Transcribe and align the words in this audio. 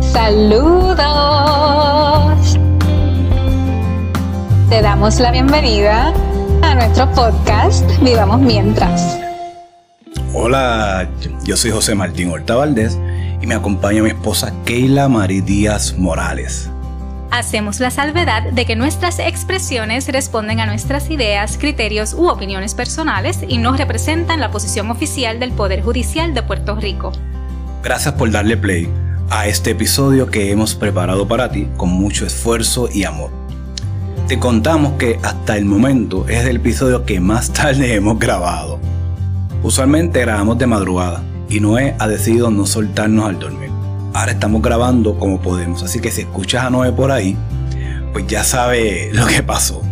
Saludos. 0.00 0.98
Te 4.68 4.82
damos 4.82 5.20
la 5.20 5.30
bienvenida 5.30 6.12
a 6.62 6.74
nuestro 6.74 7.08
podcast 7.12 7.88
Vivamos 8.02 8.40
Mientras. 8.40 9.20
Hola, 10.32 11.08
yo 11.44 11.56
soy 11.56 11.70
José 11.70 11.94
Martín 11.94 12.30
Horta 12.30 12.56
Valdés 12.56 12.98
y 13.40 13.46
me 13.46 13.54
acompaña 13.54 14.02
mi 14.02 14.10
esposa 14.10 14.52
Keila 14.64 15.08
Marí 15.08 15.40
Díaz 15.40 15.94
Morales. 15.96 16.68
Hacemos 17.30 17.78
la 17.78 17.92
salvedad 17.92 18.50
de 18.50 18.66
que 18.66 18.74
nuestras 18.74 19.20
expresiones 19.20 20.08
responden 20.08 20.58
a 20.58 20.66
nuestras 20.66 21.08
ideas, 21.08 21.56
criterios 21.56 22.14
u 22.14 22.26
opiniones 22.28 22.74
personales 22.74 23.38
y 23.46 23.58
no 23.58 23.76
representan 23.76 24.40
la 24.40 24.50
posición 24.50 24.90
oficial 24.90 25.38
del 25.38 25.52
Poder 25.52 25.82
Judicial 25.82 26.34
de 26.34 26.42
Puerto 26.42 26.74
Rico. 26.74 27.12
Gracias 27.84 28.14
por 28.14 28.30
darle 28.30 28.56
play 28.56 28.88
a 29.28 29.46
este 29.46 29.72
episodio 29.72 30.30
que 30.30 30.50
hemos 30.50 30.74
preparado 30.74 31.28
para 31.28 31.50
ti 31.50 31.68
con 31.76 31.90
mucho 31.90 32.24
esfuerzo 32.24 32.88
y 32.90 33.04
amor. 33.04 33.30
Te 34.26 34.38
contamos 34.38 34.94
que 34.94 35.18
hasta 35.22 35.58
el 35.58 35.66
momento 35.66 36.26
es 36.26 36.46
el 36.46 36.56
episodio 36.56 37.04
que 37.04 37.20
más 37.20 37.52
tarde 37.52 37.94
hemos 37.94 38.18
grabado. 38.18 38.80
Usualmente 39.62 40.20
grabamos 40.20 40.56
de 40.56 40.66
madrugada 40.66 41.22
y 41.50 41.60
Noé 41.60 41.94
ha 41.98 42.08
decidido 42.08 42.50
no 42.50 42.64
soltarnos 42.64 43.28
al 43.28 43.38
dormir. 43.38 43.68
Ahora 44.14 44.32
estamos 44.32 44.62
grabando 44.62 45.18
como 45.18 45.42
podemos, 45.42 45.82
así 45.82 46.00
que 46.00 46.10
si 46.10 46.22
escuchas 46.22 46.64
a 46.64 46.70
Noé 46.70 46.90
por 46.90 47.12
ahí, 47.12 47.36
pues 48.14 48.26
ya 48.26 48.44
sabe 48.44 49.10
lo 49.12 49.26
que 49.26 49.42
pasó. 49.42 49.82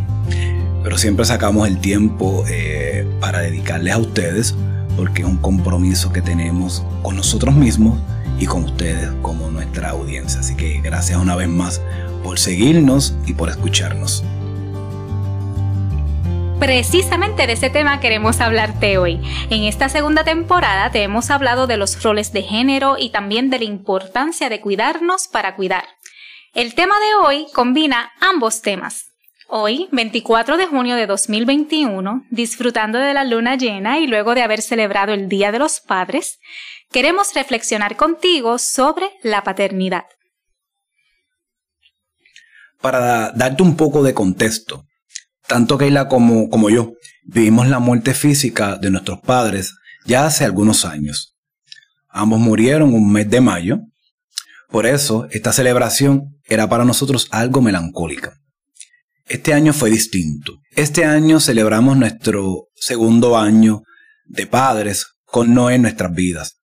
Pero 0.83 0.97
siempre 0.97 1.27
sacamos 1.27 1.69
el 1.69 1.77
tiempo 1.79 2.43
eh, 2.49 3.07
para 3.21 3.41
dedicarles 3.41 3.93
a 3.93 3.99
ustedes, 3.99 4.55
porque 4.97 5.23
es 5.23 5.29
un 5.29 5.39
compromiso 5.39 6.13
que 6.13 6.23
tenemos 6.23 6.85
con 7.03 7.17
nosotros 7.17 7.55
mismos 7.55 7.99
y 8.39 8.47
con 8.47 8.65
ustedes 8.65 9.11
como 9.23 9.51
nuestra 9.51 9.91
audiencia. 9.91 10.41
Así 10.41 10.57
que 10.57 10.81
gracias 10.81 11.19
una 11.19 11.37
vez 11.37 11.49
más 11.49 11.81
por 12.23 12.39
seguirnos 12.39 13.15
y 13.27 13.35
por 13.35 13.49
escucharnos. 13.49 14.25
Precisamente 16.59 17.49
de 17.49 17.55
ese 17.55 17.71
tema 17.71 17.99
queremos 17.99 18.41
hablarte 18.41 18.97
hoy. 18.97 19.21
En 19.51 19.65
esta 19.65 19.89
segunda 19.89 20.23
temporada 20.23 20.93
te 20.93 21.03
hemos 21.03 21.31
hablado 21.31 21.67
de 21.67 21.77
los 21.77 22.01
roles 22.05 22.33
de 22.33 22.43
género 22.43 22.97
y 22.99 23.11
también 23.11 23.51
de 23.51 23.59
la 23.59 23.65
importancia 23.65 24.49
de 24.49 24.61
cuidarnos 24.61 25.27
para 25.27 25.57
cuidar. 25.57 25.85
El 26.55 26.75
tema 26.75 26.95
de 27.01 27.27
hoy 27.27 27.47
combina 27.53 28.13
ambos 28.21 28.63
temas. 28.63 29.12
Hoy, 29.55 29.87
24 29.93 30.57
de 30.57 30.65
junio 30.65 30.97
de 30.97 31.07
2021, 31.07 32.25
disfrutando 32.31 32.99
de 32.99 33.13
la 33.13 33.23
luna 33.23 33.55
llena 33.55 33.99
y 33.99 34.07
luego 34.07 34.35
de 34.35 34.41
haber 34.41 34.63
celebrado 34.63 35.13
el 35.13 35.29
Día 35.29 35.53
de 35.53 35.59
los 35.59 35.81
Padres, 35.81 36.39
queremos 36.91 37.35
reflexionar 37.35 37.97
contigo 37.97 38.57
sobre 38.57 39.11
la 39.23 39.45
paternidad. 39.45 40.05
Para 42.81 43.31
darte 43.33 43.63
un 43.63 43.77
poco 43.77 44.03
de 44.03 44.15
contexto, 44.15 44.87
tanto 45.47 45.77
Keila 45.77 46.09
como, 46.09 46.49
como 46.49 46.71
yo 46.71 46.95
vivimos 47.23 47.69
la 47.69 47.79
muerte 47.79 48.15
física 48.15 48.77
de 48.77 48.91
nuestros 48.91 49.21
padres 49.21 49.75
ya 50.07 50.25
hace 50.25 50.47
algunos 50.47 50.87
años. 50.87 51.37
Ambos 52.09 52.41
murieron 52.41 52.95
un 52.95 53.13
mes 53.13 53.29
de 53.29 53.43
mayo. 53.43 53.81
Por 54.71 54.87
eso, 54.87 55.29
esta 55.31 55.53
celebración 55.53 56.41
era 56.47 56.71
para 56.71 56.87
nosotros 56.87 57.29
algo 57.31 57.61
melancólica. 57.61 58.42
Este 59.27 59.55
año 59.55 59.73
fue 59.73 59.91
distinto. 59.91 60.59
Este 60.75 61.05
año 61.05 61.41
celebramos 61.41 61.97
nuestro 61.97 62.69
segundo 62.75 63.37
año 63.37 63.83
de 64.25 64.47
padres 64.47 65.07
con 65.25 65.55
Noé 65.55 65.77
en 65.77 65.83
nuestras 65.83 66.13
vidas. 66.13 66.59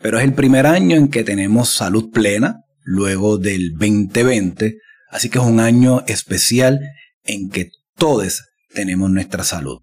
Pero 0.00 0.18
es 0.18 0.24
el 0.24 0.34
primer 0.34 0.66
año 0.66 0.96
en 0.96 1.08
que 1.08 1.24
tenemos 1.24 1.70
salud 1.70 2.10
plena, 2.10 2.56
luego 2.82 3.38
del 3.38 3.72
2020, 3.72 4.78
así 5.10 5.30
que 5.30 5.38
es 5.38 5.44
un 5.44 5.60
año 5.60 6.04
especial 6.06 6.80
en 7.24 7.50
que 7.50 7.70
todos 7.96 8.42
tenemos 8.74 9.10
nuestra 9.10 9.44
salud. 9.44 9.80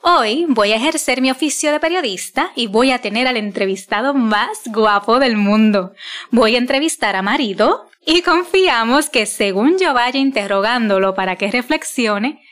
Hoy 0.00 0.46
voy 0.48 0.72
a 0.72 0.76
ejercer 0.76 1.20
mi 1.20 1.30
oficio 1.30 1.72
de 1.72 1.80
periodista 1.80 2.52
y 2.54 2.66
voy 2.66 2.92
a 2.92 3.00
tener 3.00 3.26
al 3.26 3.36
entrevistado 3.36 4.14
más 4.14 4.60
guapo 4.66 5.18
del 5.18 5.36
mundo. 5.36 5.92
Voy 6.30 6.54
a 6.54 6.58
entrevistar 6.58 7.16
a 7.16 7.22
marido 7.22 7.90
y 8.10 8.22
confiamos 8.22 9.10
que 9.10 9.26
según 9.26 9.78
yo 9.78 9.92
vaya 9.92 10.18
interrogándolo 10.18 11.14
para 11.14 11.36
que 11.36 11.50
reflexione, 11.50 12.42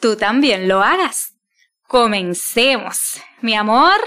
tú 0.00 0.16
también 0.16 0.68
lo 0.68 0.82
hagas. 0.82 1.32
Comencemos. 1.84 3.18
Mi 3.40 3.54
amor, 3.54 3.98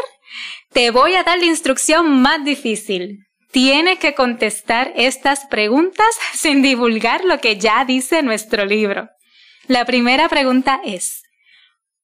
te 0.71 0.91
voy 0.91 1.15
a 1.15 1.23
dar 1.23 1.39
la 1.39 1.45
instrucción 1.45 2.21
más 2.21 2.45
difícil. 2.45 3.25
Tienes 3.49 3.97
que 3.97 4.13
contestar 4.13 4.93
estas 4.95 5.47
preguntas 5.47 6.05
sin 6.35 6.61
divulgar 6.61 7.25
lo 7.25 7.39
que 7.39 7.57
ya 7.57 7.83
dice 7.83 8.21
nuestro 8.21 8.65
libro. 8.65 9.09
La 9.65 9.85
primera 9.85 10.29
pregunta 10.29 10.81
es, 10.85 11.23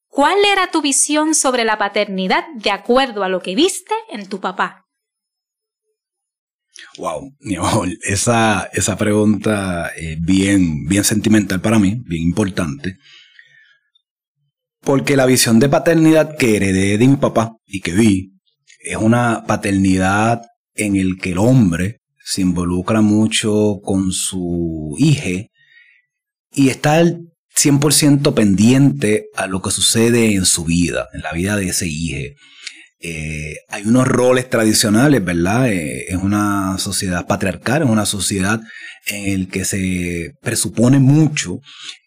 ¿cuál 0.07 0.43
era 0.43 0.71
tu 0.71 0.81
visión 0.81 1.35
sobre 1.35 1.65
la 1.65 1.77
paternidad 1.77 2.47
de 2.55 2.71
acuerdo 2.71 3.23
a 3.23 3.29
lo 3.29 3.43
que 3.43 3.53
viste 3.53 3.93
en 4.09 4.27
tu 4.27 4.41
papá? 4.41 4.86
Wow, 6.97 7.33
esa, 8.03 8.69
esa 8.73 8.97
pregunta 8.97 9.89
es 9.95 10.19
bien, 10.21 10.85
bien 10.85 11.03
sentimental 11.03 11.61
para 11.61 11.79
mí, 11.79 12.01
bien 12.05 12.23
importante. 12.23 12.97
Porque 14.81 15.15
la 15.15 15.25
visión 15.25 15.59
de 15.59 15.69
paternidad 15.69 16.37
que 16.37 16.55
heredé 16.55 16.97
de 16.97 17.07
mi 17.07 17.17
papá 17.17 17.57
y 17.65 17.81
que 17.81 17.91
vi 17.91 18.33
es 18.79 18.97
una 18.97 19.43
paternidad 19.45 20.41
en 20.75 20.95
el 20.95 21.17
que 21.17 21.31
el 21.31 21.39
hombre 21.39 22.01
se 22.23 22.41
involucra 22.41 23.01
mucho 23.01 23.79
con 23.83 24.11
su 24.11 24.95
hija 24.97 25.47
y 26.53 26.69
está 26.69 27.03
100% 27.57 28.33
pendiente 28.33 29.27
a 29.35 29.47
lo 29.47 29.61
que 29.61 29.71
sucede 29.71 30.33
en 30.33 30.45
su 30.45 30.63
vida, 30.63 31.07
en 31.13 31.21
la 31.21 31.31
vida 31.33 31.55
de 31.55 31.69
ese 31.69 31.87
hijo. 31.87 32.33
Eh, 32.99 33.57
hay 33.69 33.83
unos 33.85 34.07
roles 34.07 34.49
tradicionales, 34.49 35.23
¿verdad? 35.23 35.69
Eh, 35.69 36.05
es 36.09 36.17
una 36.17 36.77
sociedad 36.79 37.27
patriarcal, 37.27 37.83
es 37.83 37.89
una 37.89 38.05
sociedad 38.05 38.59
en 39.05 39.33
el 39.33 39.47
que 39.47 39.65
se 39.65 40.33
presupone 40.41 40.99
mucho 40.99 41.59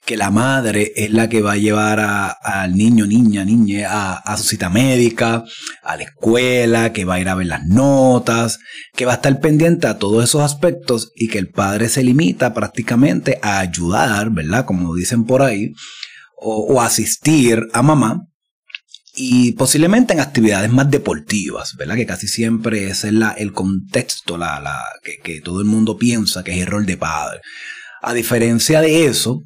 que 0.05 0.17
la 0.17 0.31
madre 0.31 0.93
es 0.97 1.13
la 1.13 1.29
que 1.29 1.41
va 1.41 1.53
a 1.53 1.57
llevar 1.57 2.01
al 2.01 2.75
niño, 2.75 3.07
niña, 3.07 3.45
niña 3.45 3.89
a, 3.93 4.37
su 4.37 4.43
cita 4.43 4.69
médica, 4.69 5.45
a 5.85 5.97
la 5.97 6.03
escuela, 6.03 6.93
que 6.93 7.05
va 7.05 7.15
a 7.15 7.21
ir 7.21 7.29
a 7.29 7.37
ver 7.37 7.47
las 7.47 7.65
notas, 7.67 8.59
que 8.97 9.05
va 9.05 9.13
a 9.13 9.17
estar 9.17 9.39
pendiente 9.41 9.87
a 9.87 9.99
todos 9.99 10.25
esos 10.25 10.43
aspectos 10.43 11.13
y 11.15 11.29
que 11.29 11.39
el 11.39 11.51
padre 11.51 11.89
se 11.89 12.03
limita 12.03 12.55
prácticamente 12.55 13.39
a 13.43 13.61
ayudar, 13.61 14.31
¿verdad? 14.31 14.65
Como 14.65 14.97
dicen 14.97 15.25
por 15.25 15.43
ahí, 15.43 15.75
o, 16.37 16.81
asistir 16.81 17.69
a 17.73 17.83
mamá 17.83 18.27
y 19.23 19.53
posiblemente 19.53 20.15
en 20.15 20.21
actividades 20.21 20.71
más 20.71 20.91
deportivas, 20.91 21.77
¿verdad? 21.77 21.97
Que 21.97 22.07
casi 22.07 22.27
siempre 22.27 22.89
ese 22.89 23.09
es 23.09 23.15
el 23.37 23.53
contexto 23.53 24.39
la, 24.39 24.83
que 25.23 25.43
todo 25.43 25.61
el 25.61 25.67
mundo 25.67 25.99
piensa 25.99 26.43
que 26.43 26.53
es 26.53 26.59
el 26.61 26.67
rol 26.67 26.87
de 26.87 26.97
padre. 26.97 27.41
A 28.01 28.15
diferencia 28.15 28.81
de 28.81 29.05
eso, 29.05 29.43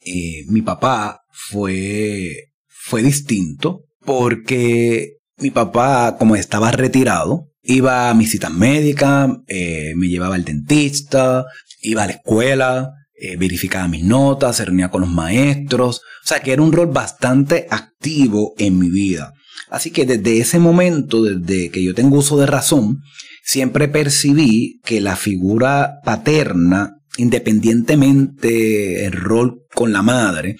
eh, 0.00 0.44
mi 0.48 0.62
papá 0.62 1.20
fue, 1.30 2.52
fue 2.66 3.02
distinto 3.02 3.82
porque 4.06 5.18
mi 5.36 5.50
papá, 5.50 6.16
como 6.18 6.34
estaba 6.34 6.70
retirado, 6.72 7.50
iba 7.62 8.08
a 8.08 8.14
mis 8.14 8.30
citas 8.30 8.52
médicas, 8.52 9.32
eh, 9.48 9.92
me 9.96 10.08
llevaba 10.08 10.36
al 10.36 10.44
dentista, 10.44 11.44
iba 11.82 12.04
a 12.04 12.06
la 12.06 12.12
escuela, 12.12 12.88
eh, 13.14 13.36
verificaba 13.36 13.88
mis 13.88 14.04
notas, 14.04 14.56
se 14.56 14.64
reunía 14.64 14.90
con 14.90 15.02
los 15.02 15.10
maestros, 15.10 16.00
o 16.24 16.26
sea 16.26 16.40
que 16.40 16.52
era 16.52 16.62
un 16.62 16.72
rol 16.72 16.88
bastante 16.88 17.66
activo 17.70 18.54
en 18.58 18.78
mi 18.78 18.90
vida. 18.90 19.32
Así 19.70 19.90
que 19.90 20.04
desde 20.04 20.38
ese 20.38 20.58
momento, 20.58 21.22
desde 21.22 21.70
que 21.70 21.82
yo 21.82 21.94
tengo 21.94 22.18
uso 22.18 22.38
de 22.38 22.46
razón, 22.46 23.00
siempre 23.44 23.88
percibí 23.88 24.80
que 24.84 25.00
la 25.00 25.16
figura 25.16 26.00
paterna 26.04 26.96
independientemente 27.16 29.06
el 29.06 29.12
rol 29.12 29.64
con 29.74 29.92
la 29.92 30.02
madre, 30.02 30.56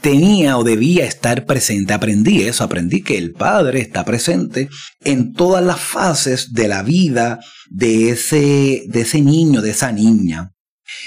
tenía 0.00 0.56
o 0.56 0.64
debía 0.64 1.04
estar 1.04 1.44
presente. 1.44 1.92
Aprendí 1.92 2.42
eso, 2.42 2.64
aprendí 2.64 3.02
que 3.02 3.18
el 3.18 3.32
padre 3.32 3.80
está 3.80 4.04
presente 4.04 4.68
en 5.00 5.32
todas 5.32 5.64
las 5.64 5.80
fases 5.80 6.52
de 6.52 6.68
la 6.68 6.82
vida 6.82 7.40
de 7.68 8.10
ese, 8.10 8.84
de 8.86 9.00
ese 9.00 9.20
niño, 9.20 9.60
de 9.60 9.70
esa 9.70 9.92
niña. 9.92 10.52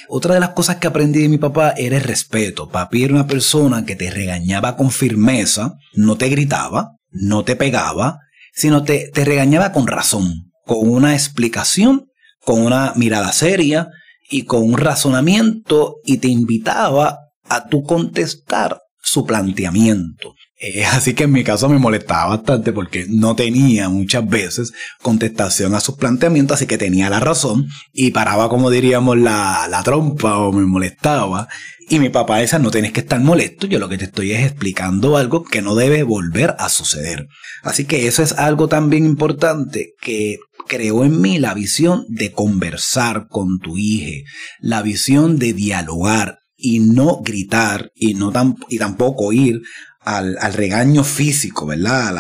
Otra 0.08 0.34
de 0.34 0.40
las 0.40 0.50
cosas 0.50 0.78
que 0.78 0.88
aprendí 0.88 1.22
de 1.22 1.30
mi 1.30 1.38
papá 1.38 1.74
era 1.78 1.98
el 1.98 2.04
respeto. 2.04 2.70
Papi 2.70 3.04
era 3.04 3.14
una 3.14 3.28
persona 3.28 3.86
que 3.86 3.96
te 3.96 4.10
regañaba 4.10 4.76
con 4.76 4.92
firmeza, 4.92 5.76
no 5.94 6.18
te 6.18 6.30
gritaba, 6.30 6.96
no 7.12 7.44
te 7.44 7.56
pegaba, 7.56 8.20
sino 8.54 8.84
te, 8.84 9.10
te 9.14 9.26
regañaba 9.26 9.72
con 9.72 9.88
razón, 9.88 10.52
con 10.66 10.90
una 10.90 11.14
explicación, 11.14 12.08
con 12.44 12.62
una 12.62 12.94
mirada 12.96 13.32
seria, 13.32 13.90
y 14.30 14.46
con 14.46 14.64
un 14.64 14.78
razonamiento 14.78 15.98
y 16.04 16.18
te 16.18 16.28
invitaba 16.28 17.20
a 17.48 17.68
tu 17.68 17.84
contestar 17.84 18.80
su 19.14 19.26
planteamiento. 19.26 20.34
Eh, 20.60 20.86
así 20.86 21.14
que 21.14 21.26
en 21.26 21.32
mi 21.32 21.44
caso 21.44 21.70
me 21.70 21.78
molestaba 21.78 22.36
bastante 22.38 22.74
porque 22.74 23.06
no 23.08 23.36
tenía 23.36 23.90
muchas 23.90 24.28
veces 24.28 24.74
contestación 25.02 25.76
a 25.76 25.80
sus 25.80 25.98
planteamientos, 25.98 26.56
así 26.56 26.66
que 26.66 26.80
tenía 26.80 27.10
la 27.10 27.20
razón 27.20 27.68
y 27.92 28.12
paraba, 28.12 28.50
como 28.50 28.72
diríamos, 28.72 29.18
la, 29.18 29.68
la 29.70 29.84
trompa 29.84 30.38
o 30.38 30.52
me 30.52 30.66
molestaba. 30.66 31.48
Y 31.90 32.00
mi 32.00 32.10
papá 32.10 32.42
esa 32.42 32.60
no 32.60 32.72
tienes 32.72 32.94
que 32.94 33.02
estar 33.02 33.20
molesto, 33.20 33.68
yo 33.68 33.78
lo 33.78 33.90
que 33.90 33.98
te 33.98 34.06
estoy 34.06 34.32
es 34.32 34.46
explicando 34.46 35.18
algo 35.18 35.44
que 35.44 35.62
no 35.62 35.76
debe 35.76 36.02
volver 36.02 36.56
a 36.58 36.70
suceder. 36.70 37.28
Así 37.62 37.86
que 37.86 38.08
eso 38.08 38.24
es 38.24 38.32
algo 38.32 38.68
también 38.68 39.06
importante 39.06 39.94
que 40.02 40.38
creó 40.68 41.04
en 41.04 41.22
mí 41.22 41.40
la 41.40 41.54
visión 41.54 42.06
de 42.08 42.32
conversar 42.32 43.28
con 43.28 43.60
tu 43.60 43.78
hija, 43.78 44.24
la 44.60 44.82
visión 44.82 45.38
de 45.38 45.54
dialogar 45.54 46.40
y 46.64 46.80
no 46.80 47.20
gritar 47.22 47.92
y 47.94 48.14
no 48.14 48.32
y 48.70 48.78
tampoco 48.78 49.34
ir 49.34 49.62
al, 50.00 50.38
regaño 50.54 51.04
físico, 51.04 51.66
¿verdad? 51.66 52.18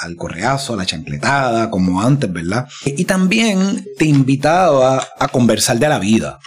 al 0.00 0.16
correazo, 0.16 0.72
a 0.72 0.78
la 0.78 0.86
chancletada, 0.86 1.70
como 1.70 2.00
antes, 2.00 2.32
¿verdad? 2.32 2.66
Y 2.86 3.04
también 3.04 3.84
te 3.98 4.06
invitaba 4.06 5.06
a 5.20 5.28
conversar 5.28 5.78
de 5.78 5.88
la 5.88 5.98
vida. 5.98 6.38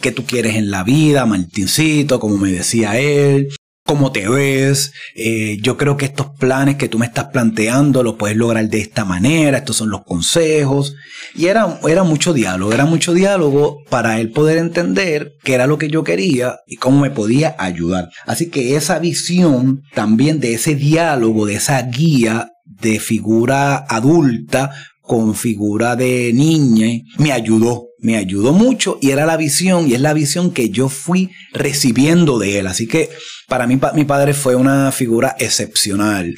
¿Qué 0.00 0.12
tú 0.12 0.24
quieres 0.24 0.56
en 0.56 0.70
la 0.70 0.82
vida, 0.82 1.26
Martincito? 1.26 2.18
Como 2.18 2.38
me 2.38 2.50
decía 2.50 2.98
él 2.98 3.48
cómo 3.84 4.12
te 4.12 4.28
ves, 4.28 4.92
eh, 5.14 5.58
yo 5.60 5.76
creo 5.76 5.96
que 5.96 6.04
estos 6.04 6.30
planes 6.38 6.76
que 6.76 6.88
tú 6.88 6.98
me 6.98 7.06
estás 7.06 7.26
planteando 7.26 8.02
los 8.02 8.14
puedes 8.14 8.36
lograr 8.36 8.68
de 8.68 8.80
esta 8.80 9.04
manera, 9.04 9.58
estos 9.58 9.76
son 9.76 9.90
los 9.90 10.04
consejos. 10.04 10.94
Y 11.34 11.46
era, 11.46 11.80
era 11.88 12.02
mucho 12.04 12.32
diálogo, 12.32 12.72
era 12.72 12.84
mucho 12.84 13.12
diálogo 13.12 13.78
para 13.90 14.20
él 14.20 14.30
poder 14.30 14.58
entender 14.58 15.32
qué 15.42 15.54
era 15.54 15.66
lo 15.66 15.78
que 15.78 15.88
yo 15.88 16.04
quería 16.04 16.56
y 16.66 16.76
cómo 16.76 17.00
me 17.00 17.10
podía 17.10 17.56
ayudar. 17.58 18.10
Así 18.26 18.50
que 18.50 18.76
esa 18.76 18.98
visión 18.98 19.82
también 19.94 20.40
de 20.40 20.54
ese 20.54 20.74
diálogo, 20.74 21.46
de 21.46 21.54
esa 21.54 21.82
guía 21.82 22.48
de 22.64 22.98
figura 22.98 23.76
adulta 23.88 24.70
con 25.12 25.34
figura 25.34 25.94
de 25.94 26.32
niña, 26.32 26.86
me 27.18 27.32
ayudó, 27.32 27.88
me 27.98 28.16
ayudó 28.16 28.54
mucho 28.54 28.96
y 29.02 29.10
era 29.10 29.26
la 29.26 29.36
visión 29.36 29.86
y 29.86 29.92
es 29.92 30.00
la 30.00 30.14
visión 30.14 30.54
que 30.54 30.70
yo 30.70 30.88
fui 30.88 31.30
recibiendo 31.52 32.38
de 32.38 32.60
él. 32.60 32.66
Así 32.66 32.88
que 32.88 33.10
para 33.46 33.66
mí 33.66 33.78
mi 33.92 34.06
padre 34.06 34.32
fue 34.32 34.54
una 34.54 34.90
figura 34.90 35.36
excepcional. 35.38 36.34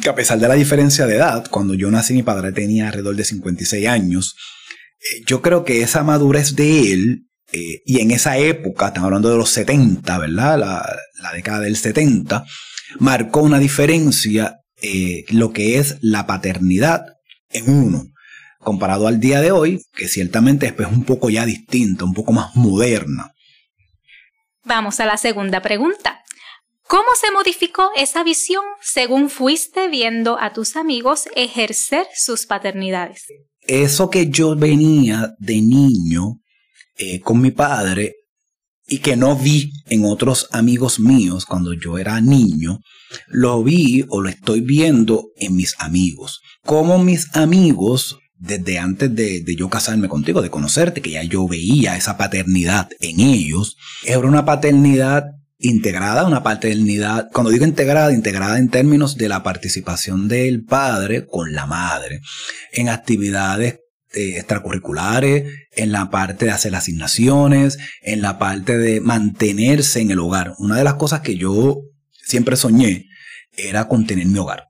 Que 0.00 0.08
a 0.08 0.14
pesar 0.14 0.38
de 0.38 0.48
la 0.48 0.54
diferencia 0.54 1.06
de 1.06 1.16
edad, 1.16 1.50
cuando 1.50 1.74
yo 1.74 1.90
nací 1.90 2.14
mi 2.14 2.22
padre 2.22 2.50
tenía 2.52 2.86
alrededor 2.86 3.14
de 3.14 3.24
56 3.24 3.86
años, 3.88 4.36
eh, 4.98 5.22
yo 5.26 5.42
creo 5.42 5.62
que 5.62 5.82
esa 5.82 6.02
madurez 6.02 6.56
de 6.56 6.94
él, 6.94 7.26
eh, 7.52 7.82
y 7.84 8.00
en 8.00 8.10
esa 8.10 8.38
época, 8.38 8.86
estamos 8.86 9.08
hablando 9.08 9.28
de 9.28 9.36
los 9.36 9.50
70, 9.50 10.18
¿verdad? 10.18 10.58
La, 10.58 10.96
la 11.22 11.32
década 11.34 11.60
del 11.60 11.76
70, 11.76 12.42
marcó 13.00 13.42
una 13.42 13.58
diferencia 13.58 14.60
eh, 14.80 15.26
lo 15.28 15.52
que 15.52 15.76
es 15.76 15.98
la 16.00 16.26
paternidad 16.26 17.15
en 17.50 17.70
uno, 17.70 18.04
comparado 18.58 19.06
al 19.06 19.20
día 19.20 19.40
de 19.40 19.52
hoy, 19.52 19.82
que 19.94 20.08
ciertamente 20.08 20.66
es 20.66 20.86
un 20.86 21.04
poco 21.04 21.30
ya 21.30 21.46
distinta, 21.46 22.04
un 22.04 22.14
poco 22.14 22.32
más 22.32 22.54
moderna. 22.56 23.32
Vamos 24.64 24.98
a 25.00 25.06
la 25.06 25.16
segunda 25.16 25.62
pregunta. 25.62 26.22
¿Cómo 26.88 27.08
se 27.20 27.32
modificó 27.32 27.90
esa 27.96 28.22
visión 28.22 28.64
según 28.80 29.28
fuiste 29.30 29.88
viendo 29.88 30.38
a 30.40 30.52
tus 30.52 30.76
amigos 30.76 31.28
ejercer 31.34 32.06
sus 32.14 32.46
paternidades? 32.46 33.26
Eso 33.60 34.08
que 34.10 34.28
yo 34.28 34.54
venía 34.54 35.34
de 35.38 35.60
niño 35.62 36.40
eh, 36.96 37.20
con 37.20 37.40
mi 37.40 37.50
padre 37.50 38.15
y 38.86 38.98
que 38.98 39.16
no 39.16 39.36
vi 39.36 39.72
en 39.86 40.04
otros 40.04 40.48
amigos 40.52 41.00
míos 41.00 41.44
cuando 41.44 41.72
yo 41.72 41.98
era 41.98 42.20
niño, 42.20 42.80
lo 43.28 43.62
vi 43.62 44.04
o 44.08 44.20
lo 44.20 44.28
estoy 44.28 44.60
viendo 44.60 45.28
en 45.36 45.56
mis 45.56 45.74
amigos. 45.78 46.40
Como 46.64 46.98
mis 46.98 47.34
amigos, 47.34 48.18
desde 48.38 48.78
antes 48.78 49.14
de, 49.14 49.44
yo 49.56 49.68
casarme 49.68 50.08
contigo, 50.08 50.40
de 50.40 50.50
conocerte, 50.50 51.00
que 51.00 51.10
ya 51.10 51.22
yo 51.24 51.48
veía 51.48 51.96
esa 51.96 52.16
paternidad 52.16 52.88
en 53.00 53.20
ellos, 53.20 53.76
era 54.04 54.20
una 54.20 54.44
paternidad 54.44 55.24
integrada, 55.58 56.26
una 56.26 56.42
paternidad, 56.42 57.28
cuando 57.32 57.50
digo 57.50 57.64
integrada, 57.64 58.12
integrada 58.12 58.58
en 58.58 58.68
términos 58.68 59.16
de 59.16 59.28
la 59.28 59.42
participación 59.42 60.28
del 60.28 60.64
padre 60.64 61.26
con 61.26 61.54
la 61.54 61.66
madre 61.66 62.20
en 62.72 62.88
actividades 62.88 63.80
eh, 64.16 64.38
extracurriculares, 64.38 65.44
en 65.72 65.92
la 65.92 66.10
parte 66.10 66.46
de 66.46 66.50
hacer 66.50 66.74
asignaciones, 66.74 67.76
en 68.00 68.22
la 68.22 68.38
parte 68.38 68.78
de 68.78 69.02
mantenerse 69.02 70.00
en 70.00 70.10
el 70.10 70.20
hogar. 70.20 70.54
Una 70.58 70.78
de 70.78 70.84
las 70.84 70.94
cosas 70.94 71.20
que 71.20 71.36
yo 71.36 71.82
siempre 72.24 72.56
soñé 72.56 73.10
era 73.58 73.88
contener 73.88 74.24
mi 74.26 74.38
hogar. 74.38 74.68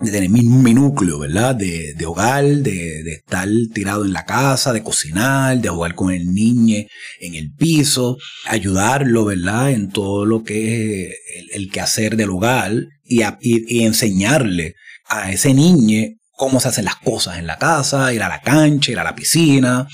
De 0.00 0.10
tener 0.10 0.28
mi, 0.28 0.42
núcleo, 0.42 1.20
¿verdad? 1.20 1.54
De, 1.54 1.94
hogar, 2.04 2.44
de, 2.44 3.12
estar 3.12 3.48
tirado 3.72 4.04
en 4.04 4.12
la 4.12 4.24
casa, 4.24 4.72
de 4.72 4.82
cocinar, 4.82 5.60
de 5.60 5.68
jugar 5.68 5.94
con 5.94 6.12
el 6.12 6.32
niño 6.34 6.84
en 7.20 7.34
el 7.36 7.52
piso, 7.54 8.18
ayudarlo, 8.44 9.24
¿verdad? 9.24 9.70
En 9.70 9.88
todo 9.88 10.26
lo 10.26 10.42
que 10.42 11.06
es 11.06 11.14
el, 11.54 11.70
quehacer 11.70 12.16
del 12.16 12.30
hogar 12.30 12.72
y, 13.04 13.22
y 13.40 13.84
enseñarle 13.84 14.74
a 15.08 15.30
ese 15.30 15.54
niño 15.54 16.17
cómo 16.38 16.60
se 16.60 16.68
hacen 16.68 16.84
las 16.84 16.96
cosas 16.96 17.38
en 17.38 17.48
la 17.48 17.58
casa, 17.58 18.14
ir 18.14 18.22
a 18.22 18.28
la 18.28 18.40
cancha, 18.40 18.92
ir 18.92 18.98
a 19.00 19.04
la 19.04 19.16
piscina. 19.16 19.88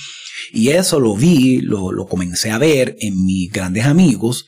Y 0.53 0.69
eso 0.69 1.01
lo 1.01 1.17
vi, 1.17 1.63
lo, 1.63 2.07
comencé 2.07 2.51
a 2.51 2.59
ver 2.59 2.97
en 3.01 3.25
mis 3.25 3.51
grandes 3.51 3.87
amigos, 3.87 4.45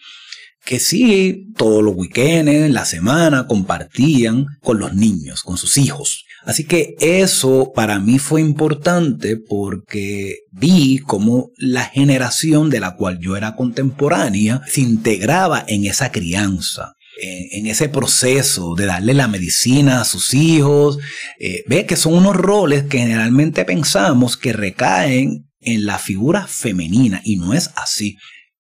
que 0.62 0.78
sí, 0.78 1.46
todos 1.56 1.82
los 1.82 1.96
weekends, 1.96 2.52
en 2.52 2.75
la 2.75 2.84
semana, 2.84 3.46
compartían 3.46 4.44
con 4.60 4.78
los 4.78 4.94
niños, 4.94 5.43
con 5.43 5.56
sus 5.56 5.78
hijos. 5.78 6.25
Así 6.44 6.64
que 6.64 6.94
eso 7.00 7.72
para 7.75 7.99
mí 7.99 8.19
fue 8.19 8.42
importante 8.42 9.37
porque 9.37 10.40
vi 10.52 10.99
cómo 10.99 11.50
la 11.56 11.87
generación 11.87 12.69
de 12.69 12.81
la 12.81 12.94
cual 12.94 13.19
yo 13.20 13.37
era 13.37 13.56
contemporánea 13.56 14.60
se 14.66 14.82
integraba 14.82 15.64
en 15.66 15.87
esa 15.87 16.12
crianza 16.12 16.95
en, 17.16 17.66
ese 17.66 17.88
proceso 17.88 18.74
de 18.74 18.86
darle 18.86 19.14
la 19.14 19.28
medicina 19.28 20.00
a 20.00 20.04
sus 20.04 20.34
hijos. 20.34 20.98
Eh, 21.38 21.64
ve 21.66 21.86
que 21.86 21.96
son 21.96 22.14
unos 22.14 22.36
roles 22.36 22.84
que 22.84 22.98
generalmente 22.98 23.64
pensamos 23.64 24.36
que 24.36 24.52
recaen 24.52 25.48
en 25.60 25.86
la 25.86 25.98
figura 25.98 26.46
femenina 26.46 27.20
y 27.24 27.36
no 27.36 27.54
es 27.54 27.70
así. 27.76 28.16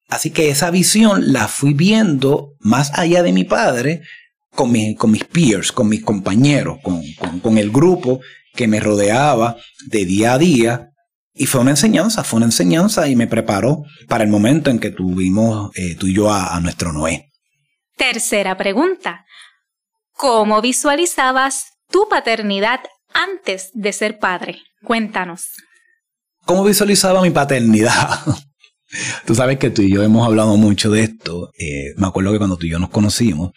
Así 0.08 0.30
que 0.30 0.50
esa 0.50 0.70
visión 0.70 1.32
la 1.32 1.48
fui 1.48 1.74
viendo 1.74 2.54
más 2.60 2.90
allá 2.94 3.22
de 3.22 3.32
mi 3.32 3.44
padre 3.44 4.02
con, 4.50 4.72
mis 4.72 5.24
peers, 5.24 5.72
con 5.72 5.88
mis 5.88 6.02
compañeros, 6.02 6.78
con, 6.82 7.02
con, 7.42 7.58
el 7.58 7.70
grupo 7.70 8.20
que 8.54 8.66
me 8.66 8.80
rodeaba 8.80 9.56
de 9.86 10.04
día 10.06 10.32
a 10.32 10.38
día 10.38 10.90
y 11.34 11.46
fue 11.46 11.60
una 11.60 11.72
enseñanza, 11.72 12.24
fue 12.24 12.38
una 12.38 12.46
enseñanza 12.46 13.08
y 13.08 13.14
me 13.14 13.26
preparó 13.26 13.84
para 14.08 14.24
el 14.24 14.30
momento 14.30 14.70
en 14.70 14.78
que 14.78 14.90
tuvimos 14.90 15.70
eh, 15.76 15.94
tú 15.94 16.06
y 16.06 16.14
yo 16.14 16.32
a, 16.32 16.58
nuestro 16.60 16.92
Noé. 16.92 17.30
Tercera 17.96 18.56
pregunta. 18.56 19.24
¿Cómo 20.12 20.60
visualizabas 20.60 21.72
tu 21.90 22.08
paternidad 22.08 22.80
antes 23.14 23.70
de 23.72 23.92
ser 23.92 24.18
padre? 24.18 24.58
Cuéntanos. 24.84 25.46
¿Cómo 26.44 26.62
visualizaba 26.64 27.22
mi 27.22 27.30
paternidad? 27.30 28.20
tú 29.26 29.34
sabes 29.34 29.58
que 29.58 29.70
tú 29.70 29.82
y 29.82 29.92
yo 29.92 30.02
hemos 30.02 30.26
hablado 30.26 30.56
mucho 30.58 30.90
de 30.90 31.04
esto. 31.04 31.50
Eh, 31.58 31.94
me 31.96 32.06
acuerdo 32.06 32.32
que 32.32 32.38
cuando 32.38 32.56
tú 32.56 32.66
y 32.66 32.70
yo 32.70 32.78
nos 32.78 32.90
conocimos, 32.90 33.52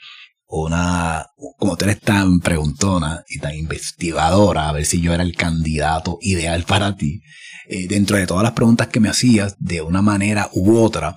una, 0.48 1.28
como 1.58 1.78
tú 1.78 1.86
eres 1.86 2.00
tan 2.00 2.40
preguntona 2.40 3.24
y 3.28 3.40
tan 3.40 3.56
investigadora, 3.56 4.70
a 4.70 4.72
ver 4.72 4.86
si 4.86 5.02
yo 5.02 5.14
era 5.14 5.24
el 5.24 5.36
candidato 5.36 6.18
ideal 6.22 6.64
para 6.64 6.96
ti, 6.96 7.22
eh, 7.68 7.88
dentro 7.88 8.18
de 8.18 8.26
todas 8.26 8.44
las 8.44 8.54
preguntas 8.54 8.88
que 8.88 9.00
me 9.00 9.10
hacías, 9.10 9.56
de 9.60 9.82
una 9.82 10.02
manera 10.02 10.50
u 10.54 10.78
otra, 10.78 11.16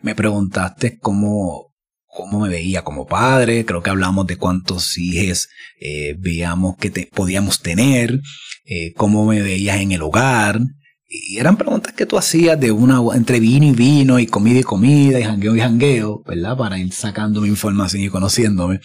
me 0.00 0.14
preguntaste 0.14 0.98
cómo, 0.98 1.73
cómo 2.14 2.40
me 2.40 2.48
veía 2.48 2.82
como 2.82 3.06
padre, 3.06 3.64
creo 3.64 3.82
que 3.82 3.90
hablamos 3.90 4.26
de 4.26 4.36
cuántos 4.36 4.96
hijos 4.96 5.48
eh, 5.80 6.14
veíamos 6.18 6.76
que 6.76 6.90
te, 6.90 7.10
podíamos 7.12 7.60
tener, 7.60 8.20
eh, 8.64 8.92
cómo 8.94 9.26
me 9.26 9.42
veías 9.42 9.80
en 9.80 9.92
el 9.92 10.02
hogar. 10.02 10.60
Y 11.08 11.38
eran 11.38 11.56
preguntas 11.56 11.92
que 11.92 12.06
tú 12.06 12.16
hacías 12.16 12.58
de 12.58 12.72
una, 12.72 13.00
entre 13.14 13.40
vino 13.40 13.66
y 13.66 13.72
vino, 13.72 14.18
y 14.18 14.26
comida 14.26 14.60
y 14.60 14.62
comida, 14.62 15.20
y 15.20 15.24
jangueo 15.24 15.54
y 15.54 15.60
jangueo, 15.60 16.22
¿verdad? 16.26 16.56
Para 16.56 16.78
ir 16.78 16.92
sacando 16.92 17.40
mi 17.40 17.48
información 17.48 18.02
y 18.02 18.08
conociéndome. 18.08 18.80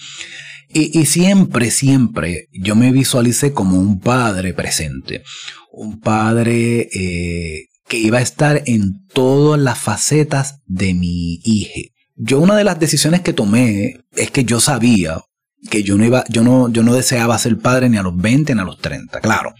Y, 0.71 0.99
y, 0.99 1.05
siempre, 1.05 1.71
siempre 1.71 2.47
yo 2.51 2.75
me 2.75 2.91
visualicé 2.91 3.53
como 3.53 3.79
un 3.79 3.99
padre 3.99 4.53
presente, 4.53 5.23
un 5.71 5.99
padre 5.99 6.89
eh, 6.93 7.65
que 7.87 7.97
iba 7.97 8.19
a 8.19 8.21
estar 8.21 8.61
en 8.67 9.07
todas 9.13 9.59
las 9.59 9.79
facetas 9.79 10.59
de 10.67 10.93
mi 10.93 11.39
hija. 11.43 11.89
Yo 12.21 12.39
una 12.39 12.57
de 12.57 12.65
las 12.65 12.79
decisiones 12.79 13.21
que 13.21 13.31
tomé 13.31 14.01
es 14.11 14.29
que 14.29 14.43
yo 14.43 14.59
sabía 14.59 15.21
que 15.69 15.83
yo 15.83 15.97
no 15.97 16.05
iba, 16.05 16.25
yo 16.27 16.43
no, 16.43 16.69
yo 16.69 16.83
no 16.83 16.93
deseaba 16.93 17.37
ser 17.39 17.57
padre 17.57 17.89
ni 17.89 17.97
a 17.97 18.03
los 18.03 18.15
20 18.15 18.53
ni 18.53 18.61
a 18.61 18.65
los 18.65 18.77
30. 18.79 19.21
Claro, 19.21 19.53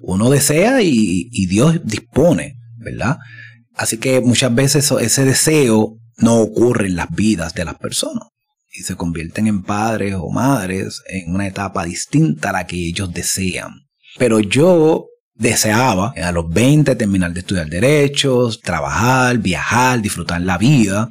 uno 0.00 0.30
desea 0.30 0.80
y, 0.82 1.46
Dios 1.46 1.80
dispone, 1.84 2.56
¿verdad? 2.78 3.18
Así 3.74 3.98
que 3.98 4.22
muchas 4.22 4.54
veces 4.54 4.90
ese 4.90 5.24
deseo 5.26 5.98
no 6.16 6.36
ocurre 6.36 6.86
en 6.86 6.96
las 6.96 7.10
vidas 7.10 7.52
de 7.54 7.64
las 7.64 7.76
personas. 7.76 8.28
y 8.70 8.82
se 8.82 8.96
convierten 8.96 9.46
en 9.46 9.62
padres 9.62 10.14
o 10.16 10.30
madres 10.30 11.02
en 11.08 11.34
una 11.34 11.46
etapa 11.46 11.84
distinta 11.84 12.50
a 12.50 12.52
la 12.52 12.66
que 12.66 12.76
ellos 12.76 13.12
desean. 13.12 13.70
Pero 14.18 14.40
yo 14.40 15.06
deseaba 15.34 16.12
a 16.22 16.32
los 16.32 16.48
20 16.48 16.94
terminar 16.96 17.32
de 17.32 17.40
estudiar 17.40 17.68
derechos, 17.68 18.60
trabajar, 18.60 19.38
viajar, 19.38 20.00
disfrutar 20.00 20.40
la 20.42 20.58
vida. 20.58 21.08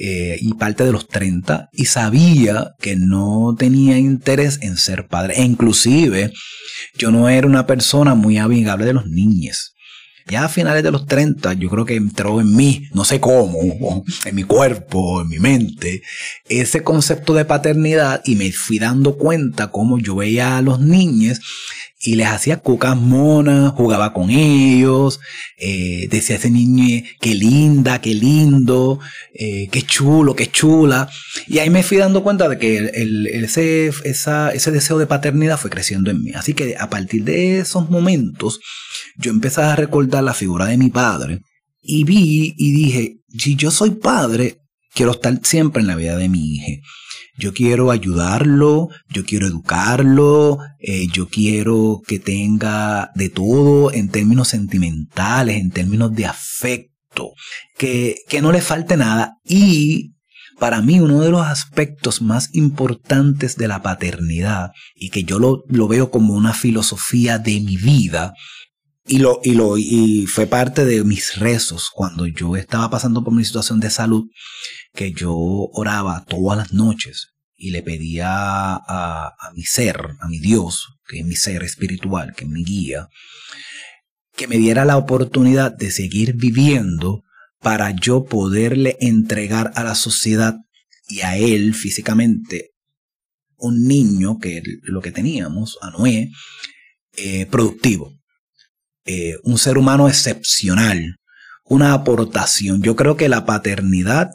Eh, 0.00 0.38
y 0.40 0.54
parte 0.54 0.84
de 0.84 0.92
los 0.92 1.08
30 1.08 1.70
y 1.72 1.86
sabía 1.86 2.70
que 2.78 2.94
no 2.94 3.56
tenía 3.58 3.98
interés 3.98 4.60
en 4.62 4.76
ser 4.76 5.08
padre. 5.08 5.34
E 5.38 5.42
inclusive 5.42 6.32
yo 6.96 7.10
no 7.10 7.28
era 7.28 7.48
una 7.48 7.66
persona 7.66 8.14
muy 8.14 8.38
amigable 8.38 8.86
de 8.86 8.92
los 8.92 9.08
niños. 9.08 9.74
Ya 10.28 10.44
a 10.44 10.48
finales 10.48 10.84
de 10.84 10.92
los 10.92 11.06
30, 11.06 11.54
yo 11.54 11.68
creo 11.68 11.84
que 11.84 11.96
entró 11.96 12.40
en 12.40 12.54
mí, 12.54 12.86
no 12.92 13.04
sé 13.04 13.18
cómo, 13.18 13.58
en 14.24 14.34
mi 14.36 14.44
cuerpo, 14.44 15.22
en 15.22 15.28
mi 15.30 15.40
mente, 15.40 16.02
ese 16.48 16.84
concepto 16.84 17.34
de 17.34 17.44
paternidad 17.44 18.20
y 18.24 18.36
me 18.36 18.52
fui 18.52 18.78
dando 18.78 19.16
cuenta 19.16 19.72
cómo 19.72 19.98
yo 19.98 20.14
veía 20.14 20.58
a 20.58 20.62
los 20.62 20.78
niños 20.78 21.40
y 22.00 22.14
les 22.14 22.28
hacía 22.28 22.58
cucas 22.58 22.96
monas, 22.96 23.72
jugaba 23.72 24.12
con 24.12 24.30
ellos, 24.30 25.18
eh, 25.56 26.06
decía 26.10 26.36
ese 26.36 26.50
niño, 26.50 27.02
qué 27.20 27.34
linda, 27.34 28.00
qué 28.00 28.14
lindo, 28.14 29.00
eh, 29.34 29.68
qué 29.70 29.82
chulo, 29.82 30.36
qué 30.36 30.46
chula. 30.46 31.10
Y 31.48 31.58
ahí 31.58 31.70
me 31.70 31.82
fui 31.82 31.96
dando 31.96 32.22
cuenta 32.22 32.48
de 32.48 32.58
que 32.58 32.76
el, 32.78 33.26
ese, 33.26 33.92
ese 34.04 34.70
deseo 34.70 34.98
de 34.98 35.06
paternidad 35.06 35.58
fue 35.58 35.70
creciendo 35.70 36.10
en 36.10 36.22
mí. 36.22 36.32
Así 36.34 36.54
que 36.54 36.76
a 36.78 36.88
partir 36.88 37.24
de 37.24 37.58
esos 37.58 37.90
momentos, 37.90 38.60
yo 39.16 39.32
empecé 39.32 39.62
a 39.62 39.74
recordar 39.76 40.22
la 40.22 40.34
figura 40.34 40.66
de 40.66 40.78
mi 40.78 40.90
padre 40.90 41.40
y 41.82 42.04
vi 42.04 42.54
y 42.56 42.72
dije, 42.72 43.16
si 43.36 43.56
yo 43.56 43.72
soy 43.72 43.90
padre, 43.92 44.60
quiero 44.94 45.12
estar 45.12 45.40
siempre 45.42 45.80
en 45.80 45.88
la 45.88 45.96
vida 45.96 46.16
de 46.16 46.28
mi 46.28 46.54
hija. 46.54 46.80
Yo 47.38 47.52
quiero 47.54 47.90
ayudarlo, 47.90 48.88
yo 49.08 49.24
quiero 49.24 49.46
educarlo, 49.46 50.58
eh, 50.80 51.06
yo 51.12 51.28
quiero 51.28 52.02
que 52.06 52.18
tenga 52.18 53.10
de 53.14 53.28
todo 53.28 53.92
en 53.92 54.08
términos 54.08 54.48
sentimentales, 54.48 55.56
en 55.56 55.70
términos 55.70 56.12
de 56.14 56.26
afecto, 56.26 57.32
que, 57.76 58.16
que 58.28 58.42
no 58.42 58.50
le 58.50 58.60
falte 58.60 58.96
nada. 58.96 59.34
Y 59.44 60.14
para 60.58 60.82
mí 60.82 60.98
uno 60.98 61.20
de 61.20 61.30
los 61.30 61.46
aspectos 61.46 62.20
más 62.20 62.50
importantes 62.52 63.56
de 63.56 63.68
la 63.68 63.82
paternidad 63.82 64.70
y 64.96 65.10
que 65.10 65.22
yo 65.22 65.38
lo, 65.38 65.62
lo 65.68 65.86
veo 65.86 66.10
como 66.10 66.34
una 66.34 66.52
filosofía 66.52 67.38
de 67.38 67.60
mi 67.60 67.76
vida 67.76 68.34
y 69.08 69.18
lo, 69.18 69.40
y 69.42 69.52
lo, 69.52 69.78
y 69.78 70.26
fue 70.26 70.46
parte 70.46 70.84
de 70.84 71.02
mis 71.02 71.36
rezos 71.36 71.90
cuando 71.92 72.26
yo 72.26 72.56
estaba 72.56 72.90
pasando 72.90 73.24
por 73.24 73.34
mi 73.34 73.44
situación 73.44 73.80
de 73.80 73.90
salud, 73.90 74.28
que 74.94 75.12
yo 75.12 75.34
oraba 75.34 76.24
todas 76.26 76.58
las 76.58 76.72
noches 76.72 77.32
y 77.56 77.70
le 77.70 77.82
pedía 77.82 78.28
a, 78.28 79.34
mi 79.54 79.62
ser, 79.62 79.98
a 80.20 80.28
mi 80.28 80.38
Dios, 80.38 80.98
que 81.08 81.20
es 81.20 81.26
mi 81.26 81.36
ser 81.36 81.62
espiritual, 81.62 82.34
que 82.36 82.44
es 82.44 82.50
mi 82.50 82.62
guía, 82.64 83.08
que 84.36 84.46
me 84.46 84.58
diera 84.58 84.84
la 84.84 84.98
oportunidad 84.98 85.72
de 85.72 85.90
seguir 85.90 86.34
viviendo 86.34 87.24
para 87.60 87.90
yo 87.90 88.26
poderle 88.26 88.96
entregar 89.00 89.72
a 89.74 89.84
la 89.84 89.94
sociedad 89.94 90.54
y 91.08 91.22
a 91.22 91.36
él 91.36 91.74
físicamente 91.74 92.72
un 93.56 93.88
niño, 93.88 94.38
que 94.38 94.62
lo 94.82 95.00
que 95.00 95.10
teníamos, 95.10 95.78
a 95.80 95.90
Noé, 95.90 96.30
eh, 97.16 97.46
productivo 97.46 98.17
eh, 99.10 99.38
un 99.42 99.56
ser 99.56 99.78
humano 99.78 100.06
excepcional, 100.06 101.16
una 101.64 101.94
aportación. 101.94 102.82
Yo 102.82 102.94
creo 102.94 103.16
que 103.16 103.30
la 103.30 103.46
paternidad, 103.46 104.32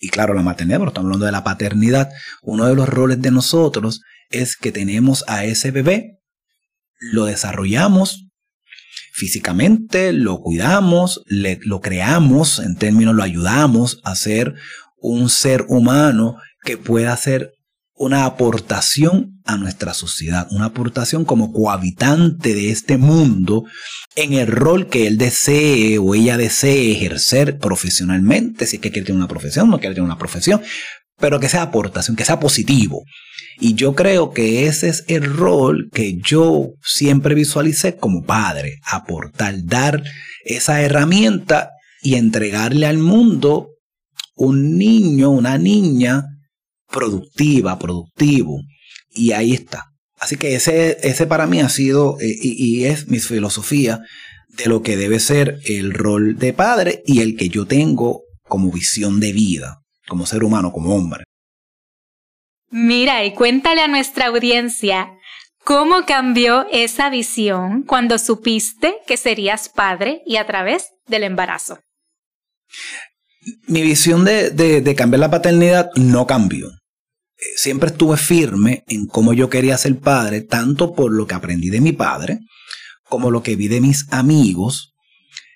y 0.00 0.08
claro, 0.08 0.34
la 0.34 0.42
maternidad, 0.42 0.80
pero 0.80 0.88
estamos 0.88 1.06
hablando 1.06 1.26
de 1.26 1.30
la 1.30 1.44
paternidad, 1.44 2.08
uno 2.42 2.66
de 2.66 2.74
los 2.74 2.88
roles 2.88 3.22
de 3.22 3.30
nosotros 3.30 4.00
es 4.28 4.56
que 4.56 4.72
tenemos 4.72 5.22
a 5.28 5.44
ese 5.44 5.70
bebé, 5.70 6.18
lo 6.98 7.26
desarrollamos 7.26 8.26
físicamente, 9.12 10.12
lo 10.12 10.40
cuidamos, 10.40 11.22
lo 11.28 11.80
creamos, 11.80 12.58
en 12.58 12.74
términos 12.74 13.14
lo 13.14 13.22
ayudamos 13.22 14.00
a 14.02 14.16
ser 14.16 14.56
un 14.96 15.30
ser 15.30 15.64
humano 15.68 16.38
que 16.64 16.76
pueda 16.76 17.16
ser 17.16 17.52
una 17.98 18.24
aportación 18.24 19.40
a 19.44 19.56
nuestra 19.56 19.92
sociedad, 19.92 20.46
una 20.50 20.66
aportación 20.66 21.24
como 21.24 21.52
cohabitante 21.52 22.54
de 22.54 22.70
este 22.70 22.96
mundo 22.96 23.64
en 24.14 24.32
el 24.32 24.46
rol 24.46 24.88
que 24.88 25.06
él 25.06 25.18
desee 25.18 25.98
o 25.98 26.14
ella 26.14 26.36
desee 26.36 26.92
ejercer 26.92 27.58
profesionalmente, 27.58 28.66
si 28.66 28.76
es 28.76 28.82
que 28.82 28.90
quiere 28.90 29.06
tener 29.06 29.18
una 29.18 29.28
profesión, 29.28 29.68
no 29.68 29.80
quiere 29.80 29.94
tener 29.94 30.06
una 30.06 30.18
profesión, 30.18 30.62
pero 31.18 31.40
que 31.40 31.48
sea 31.48 31.62
aportación, 31.62 32.16
que 32.16 32.24
sea 32.24 32.38
positivo. 32.38 33.02
Y 33.58 33.74
yo 33.74 33.94
creo 33.96 34.30
que 34.30 34.66
ese 34.66 34.88
es 34.88 35.04
el 35.08 35.24
rol 35.24 35.90
que 35.92 36.18
yo 36.22 36.74
siempre 36.82 37.34
visualicé 37.34 37.96
como 37.96 38.22
padre, 38.24 38.78
aportar, 38.84 39.56
dar 39.64 40.04
esa 40.44 40.80
herramienta 40.80 41.70
y 42.00 42.14
entregarle 42.14 42.86
al 42.86 42.98
mundo 42.98 43.70
un 44.36 44.78
niño, 44.78 45.30
una 45.30 45.58
niña 45.58 46.37
productiva, 46.90 47.78
productivo. 47.78 48.60
Y 49.10 49.32
ahí 49.32 49.52
está. 49.52 49.84
Así 50.18 50.36
que 50.36 50.54
ese, 50.54 50.98
ese 51.02 51.26
para 51.26 51.46
mí 51.46 51.60
ha 51.60 51.68
sido 51.68 52.18
eh, 52.20 52.34
y, 52.40 52.84
es 52.84 53.08
mi 53.08 53.20
filosofía 53.20 54.00
de 54.48 54.66
lo 54.66 54.82
que 54.82 54.96
debe 54.96 55.20
ser 55.20 55.60
el 55.64 55.94
rol 55.94 56.36
de 56.36 56.52
padre 56.52 57.02
y 57.06 57.20
el 57.20 57.36
que 57.36 57.48
yo 57.48 57.66
tengo 57.66 58.22
como 58.42 58.72
visión 58.72 59.20
de 59.20 59.32
vida, 59.32 59.78
como 60.08 60.26
ser 60.26 60.42
humano, 60.42 60.72
como 60.72 60.96
hombre. 60.96 61.24
Mira, 62.70 63.24
y 63.24 63.34
cuéntale 63.34 63.82
a 63.82 63.88
nuestra 63.88 64.26
audiencia 64.26 65.10
cómo 65.64 66.04
cambió 66.04 66.66
esa 66.72 67.10
visión 67.10 67.82
cuando 67.82 68.18
supiste 68.18 68.96
que 69.06 69.16
serías 69.16 69.68
padre 69.68 70.22
y 70.26 70.36
a 70.36 70.46
través 70.46 70.90
del 71.06 71.22
embarazo. 71.22 71.78
Mi 73.66 73.82
visión 73.82 74.24
de, 74.24 74.50
de 74.50 74.94
cambiar 74.94 75.20
la 75.20 75.30
paternidad 75.30 75.90
no 75.96 76.26
cambió 76.26 76.70
siempre 77.56 77.90
estuve 77.90 78.16
firme 78.16 78.84
en 78.88 79.06
cómo 79.06 79.32
yo 79.32 79.48
quería 79.48 79.78
ser 79.78 79.98
padre, 79.98 80.40
tanto 80.40 80.94
por 80.94 81.12
lo 81.12 81.26
que 81.26 81.34
aprendí 81.34 81.70
de 81.70 81.80
mi 81.80 81.92
padre, 81.92 82.40
como 83.04 83.30
lo 83.30 83.42
que 83.42 83.56
vi 83.56 83.68
de 83.68 83.80
mis 83.80 84.06
amigos, 84.12 84.92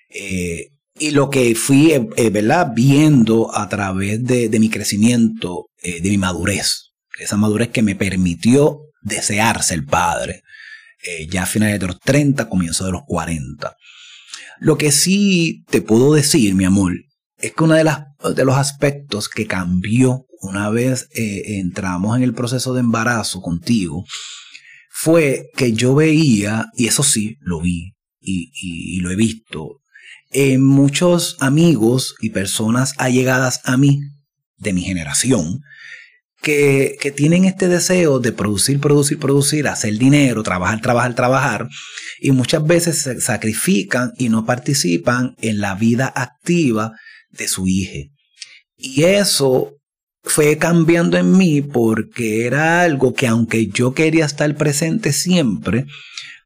eh, 0.09 0.69
y 0.99 1.11
lo 1.11 1.29
que 1.29 1.55
fui 1.55 1.91
eh, 1.91 2.07
eh, 2.17 2.29
¿verdad? 2.29 2.71
viendo 2.73 3.55
a 3.55 3.67
través 3.67 4.23
de, 4.23 4.49
mi 4.59 4.69
crecimiento, 4.69 5.67
de 5.81 6.09
mi 6.09 6.17
madurez. 6.17 6.91
Esa 7.19 7.37
madurez 7.37 7.69
que 7.69 7.81
me 7.81 7.95
permitió 7.95 8.79
desear 9.01 9.63
ser 9.63 9.85
padre. 9.85 10.43
ya 11.29 11.43
a 11.43 11.45
finales 11.45 11.79
de 11.79 11.87
los 11.87 11.99
30, 11.99 12.47
comienzo 12.47 12.85
de 12.85 12.91
los 12.91 13.01
40. 13.05 13.75
Lo 14.59 14.77
que 14.77 14.91
sí 14.91 15.63
te 15.69 15.81
puedo 15.81 16.13
decir, 16.13 16.55
mi 16.55 16.63
amor, 16.63 16.93
es 17.43 17.53
que 17.53 17.63
uno 17.65 17.75
de, 17.75 17.83
las, 17.83 18.05
de 18.35 18.45
los 18.45 18.55
aspectos 18.55 19.27
que 19.27 19.47
cambió 19.47 20.25
una 20.39 20.69
vez 20.69 21.09
eh, 21.13 21.57
entramos 21.59 22.15
en 22.15 22.23
el 22.23 22.33
proceso 22.33 22.73
de 22.73 22.79
embarazo 22.79 23.41
contigo, 23.41 24.05
fue 24.89 25.49
que 25.57 25.73
yo 25.73 25.93
veía, 25.93 26.67
y 26.77 26.87
eso 26.87 27.03
sí, 27.03 27.35
lo 27.41 27.59
vi 27.59 27.95
y, 28.21 29.01
lo 29.01 29.11
he 29.11 29.17
visto, 29.17 29.81
en 30.31 30.63
muchos 30.63 31.35
amigos 31.41 32.15
y 32.21 32.29
personas 32.29 32.93
allegadas 32.97 33.59
a 33.65 33.75
mí, 33.75 33.99
de 34.55 34.71
mi 34.71 34.81
generación, 34.81 35.59
que, 36.41 36.95
que, 37.01 37.11
tienen 37.11 37.43
este 37.43 37.67
deseo 37.67 38.19
de 38.19 38.31
producir, 38.31 38.79
producir, 38.79 39.19
producir, 39.19 39.67
hacer 39.67 39.97
dinero, 39.97 40.43
trabajar, 40.43 40.79
trabajar, 40.79 41.13
trabajar, 41.13 41.67
y 42.21 42.31
muchas 42.31 42.65
veces 42.65 43.01
se 43.01 43.19
sacrifican 43.19 44.13
y 44.17 44.29
no 44.29 44.45
participan 44.45 45.35
en 45.41 45.59
la 45.59 45.75
vida 45.75 46.07
activa 46.15 46.93
de 47.33 47.47
su 47.47 47.67
hija. 47.67 48.09
Y 48.75 49.03
eso 49.03 49.75
fue 50.23 50.57
cambiando 50.57 51.17
en 51.17 51.37
mí 51.37 51.61
porque 51.61 52.45
era 52.45 52.81
algo 52.81 53.13
que 53.13 53.27
aunque 53.27 53.67
yo 53.67 53.93
quería 53.93 54.25
estar 54.25 54.55
presente 54.55 55.11
siempre, 55.11 55.85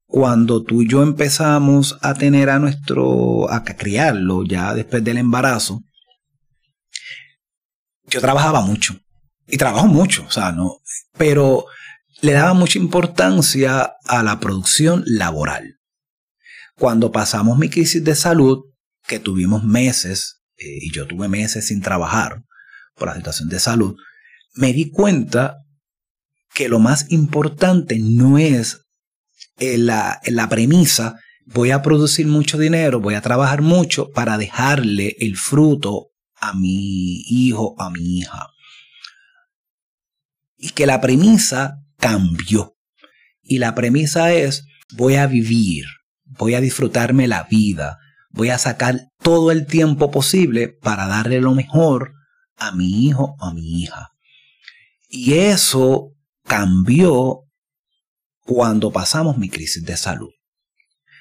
cuando 0.05 0.63
tú 0.63 0.81
y 0.81 0.87
yo 0.87 1.03
empezamos 1.03 1.97
a 2.01 2.13
tener 2.13 2.49
a 2.49 2.59
nuestro, 2.59 3.51
a 3.51 3.63
criarlo 3.63 4.43
ya 4.45 4.73
después 4.73 5.03
del 5.03 5.17
embarazo, 5.17 5.83
yo 8.09 8.21
trabajaba 8.21 8.61
mucho 8.61 8.99
y 9.47 9.57
trabajo 9.57 9.87
mucho, 9.87 10.25
o 10.25 10.31
sea, 10.31 10.51
no, 10.51 10.77
pero 11.17 11.65
le 12.21 12.31
daba 12.31 12.53
mucha 12.53 12.79
importancia 12.79 13.93
a 14.05 14.23
la 14.23 14.39
producción 14.39 15.03
laboral. 15.05 15.75
Cuando 16.75 17.11
pasamos 17.11 17.57
mi 17.57 17.69
crisis 17.69 18.03
de 18.03 18.15
salud, 18.15 18.63
que 19.07 19.19
tuvimos 19.19 19.63
meses, 19.63 20.36
eh, 20.57 20.79
y 20.81 20.91
yo 20.91 21.07
tuve 21.07 21.27
meses 21.27 21.67
sin 21.67 21.81
trabajar, 21.81 22.43
por 22.95 23.07
la 23.09 23.15
situación 23.15 23.49
de 23.49 23.59
salud, 23.59 23.95
me 24.55 24.73
di 24.73 24.89
cuenta 24.89 25.57
que 26.53 26.67
lo 26.67 26.79
más 26.79 27.11
importante 27.11 27.99
no 27.99 28.37
es 28.37 28.81
eh, 29.59 29.77
la, 29.77 30.19
la 30.25 30.49
premisa, 30.49 31.19
voy 31.45 31.71
a 31.71 31.81
producir 31.81 32.27
mucho 32.27 32.57
dinero, 32.57 32.99
voy 32.99 33.13
a 33.13 33.21
trabajar 33.21 33.61
mucho 33.61 34.09
para 34.11 34.37
dejarle 34.37 35.15
el 35.19 35.37
fruto 35.37 36.09
a 36.35 36.53
mi 36.53 37.21
hijo, 37.29 37.75
a 37.79 37.89
mi 37.89 38.19
hija. 38.19 38.47
y 40.57 40.71
que 40.71 40.87
la 40.87 41.01
premisa 41.01 41.83
cambió. 41.97 42.75
Y 43.43 43.59
la 43.59 43.75
premisa 43.75 44.33
es, 44.33 44.65
voy 44.95 45.15
a 45.15 45.27
vivir, 45.27 45.85
voy 46.25 46.55
a 46.55 46.61
disfrutarme 46.61 47.27
la 47.27 47.43
vida, 47.43 47.97
voy 48.37 48.49
a 48.49 48.57
sacar 48.57 49.09
todo 49.21 49.51
el 49.51 49.65
tiempo 49.65 50.11
posible 50.11 50.69
para 50.69 51.07
darle 51.07 51.41
lo 51.41 51.53
mejor 51.53 52.13
a 52.55 52.71
mi 52.71 53.05
hijo 53.05 53.35
o 53.39 53.45
a 53.45 53.53
mi 53.53 53.81
hija. 53.81 54.11
Y 55.09 55.33
eso 55.33 56.13
cambió 56.43 57.41
cuando 58.41 58.91
pasamos 58.91 59.37
mi 59.37 59.49
crisis 59.49 59.83
de 59.83 59.97
salud. 59.97 60.29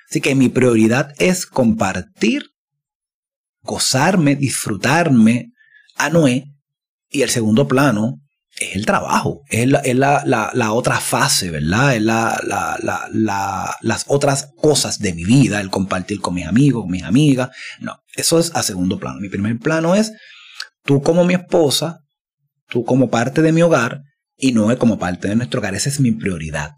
Así 0.08 0.20
que 0.20 0.34
mi 0.36 0.48
prioridad 0.48 1.12
es 1.18 1.46
compartir, 1.46 2.50
gozarme, 3.62 4.36
disfrutarme 4.36 5.52
a 5.96 6.10
Noé. 6.10 6.52
Y 7.08 7.22
el 7.22 7.30
segundo 7.30 7.66
plano 7.66 8.20
es 8.58 8.74
el 8.74 8.86
trabajo, 8.86 9.42
es 9.48 9.68
la, 9.68 10.72
otra 10.72 10.98
fase, 11.00 11.50
¿verdad? 11.50 11.96
Es 11.96 12.02
las 13.82 14.04
otras 14.08 14.50
cosas 14.56 14.98
de 14.98 15.12
mi 15.12 15.24
vida, 15.24 15.60
el 15.60 15.70
compartir 15.70 16.20
con 16.20 16.34
mis 16.34 16.46
amigos, 16.46 16.82
con 16.82 16.90
mis 16.90 17.02
amigas. 17.02 17.50
No, 17.80 17.98
eso 18.14 18.38
es 18.38 18.52
a 18.54 18.62
segundo 18.62 18.98
plano. 18.98 19.20
Mi 19.20 19.28
primer 19.28 19.58
plano 19.58 19.94
es 19.94 20.12
tú 20.84 21.02
como 21.02 21.24
mi 21.24 21.34
esposa, 21.34 22.00
tú 22.68 22.84
como 22.84 23.10
parte 23.10 23.42
de 23.42 23.52
mi 23.52 23.62
hogar 23.62 24.02
y 24.36 24.52
Noé 24.52 24.78
como 24.78 24.98
parte 24.98 25.28
de 25.28 25.36
nuestro 25.36 25.60
hogar. 25.60 25.74
Esa 25.74 25.90
es 25.90 26.00
mi 26.00 26.12
prioridad. 26.12 26.72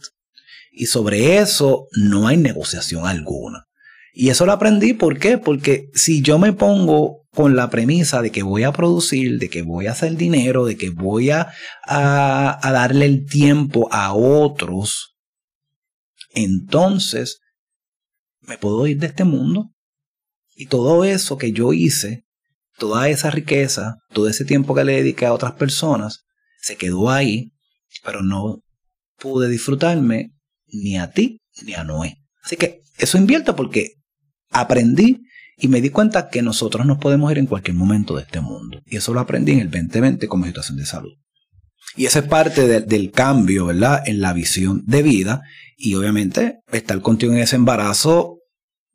Y 0.72 0.86
sobre 0.86 1.38
eso 1.38 1.86
no 1.92 2.26
hay 2.26 2.36
negociación 2.36 3.06
alguna. 3.06 3.67
Y 4.20 4.30
eso 4.30 4.46
lo 4.46 4.52
aprendí, 4.52 4.94
¿por 4.94 5.20
qué? 5.20 5.38
Porque 5.38 5.90
si 5.94 6.22
yo 6.22 6.40
me 6.40 6.52
pongo 6.52 7.28
con 7.30 7.54
la 7.54 7.70
premisa 7.70 8.20
de 8.20 8.32
que 8.32 8.42
voy 8.42 8.64
a 8.64 8.72
producir, 8.72 9.38
de 9.38 9.48
que 9.48 9.62
voy 9.62 9.86
a 9.86 9.92
hacer 9.92 10.16
dinero, 10.16 10.66
de 10.66 10.76
que 10.76 10.90
voy 10.90 11.30
a, 11.30 11.52
a, 11.86 12.58
darle 12.72 13.04
el 13.04 13.26
tiempo 13.26 13.86
a 13.92 14.12
otros, 14.14 15.14
entonces 16.30 17.38
me 18.40 18.58
puedo 18.58 18.88
ir 18.88 18.98
de 18.98 19.06
este 19.06 19.22
mundo. 19.22 19.70
Y 20.56 20.66
todo 20.66 21.04
eso 21.04 21.38
que 21.38 21.52
yo 21.52 21.72
hice, 21.72 22.24
toda 22.76 23.08
esa 23.08 23.30
riqueza, 23.30 23.98
todo 24.12 24.28
ese 24.28 24.44
tiempo 24.44 24.74
que 24.74 24.82
le 24.82 24.94
dediqué 24.94 25.26
a 25.26 25.32
otras 25.32 25.52
personas, 25.52 26.24
se 26.60 26.76
quedó 26.76 27.08
ahí, 27.08 27.52
pero 28.02 28.22
no 28.22 28.64
pude 29.16 29.48
disfrutarme 29.48 30.32
ni 30.66 30.98
a 30.98 31.12
ti 31.12 31.40
ni 31.62 31.74
a 31.74 31.84
Noé. 31.84 32.16
Así 32.42 32.56
que 32.56 32.82
eso 32.98 33.16
invierto 33.16 33.54
porque 33.54 33.97
aprendí 34.50 35.22
y 35.56 35.68
me 35.68 35.80
di 35.80 35.90
cuenta 35.90 36.28
que 36.28 36.42
nosotros 36.42 36.86
nos 36.86 36.98
podemos 36.98 37.30
ir 37.32 37.38
en 37.38 37.46
cualquier 37.46 37.76
momento 37.76 38.16
de 38.16 38.22
este 38.22 38.40
mundo. 38.40 38.80
Y 38.86 38.96
eso 38.96 39.12
lo 39.12 39.20
aprendí 39.20 39.52
en 39.52 39.60
el 39.60 39.70
2020 39.70 40.28
como 40.28 40.46
situación 40.46 40.78
de 40.78 40.86
salud. 40.86 41.12
Y 41.96 42.06
esa 42.06 42.20
es 42.20 42.26
parte 42.26 42.80
del 42.80 43.10
cambio, 43.10 43.66
¿verdad? 43.66 44.02
En 44.06 44.20
la 44.20 44.32
visión 44.32 44.84
de 44.86 45.02
vida. 45.02 45.42
Y 45.76 45.94
obviamente 45.94 46.60
estar 46.70 47.00
contigo 47.00 47.32
en 47.32 47.38
ese 47.38 47.56
embarazo, 47.56 48.38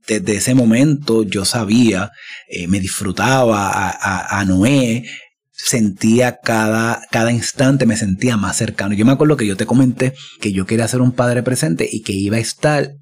desde 0.07 0.35
ese 0.35 0.53
momento 0.53 1.23
yo 1.23 1.45
sabía, 1.45 2.11
eh, 2.47 2.67
me 2.67 2.79
disfrutaba 2.79 3.69
a, 3.69 4.39
a, 4.39 4.45
Noé, 4.45 5.05
sentía 5.51 6.39
cada, 6.43 7.01
cada 7.09 7.31
instante, 7.31 7.85
me 7.85 7.97
sentía 7.97 8.37
más 8.37 8.57
cercano. 8.57 8.93
Yo 8.95 9.05
me 9.05 9.13
acuerdo 9.13 9.37
que 9.37 9.47
yo 9.47 9.57
te 9.57 9.65
comenté 9.65 10.13
que 10.41 10.51
yo 10.51 10.65
quería 10.65 10.87
ser 10.87 11.01
un 11.01 11.13
padre 11.13 11.43
presente 11.43 11.87
y 11.89 12.01
que 12.01 12.13
iba 12.13 12.37
a 12.37 12.41
estar 12.41 12.95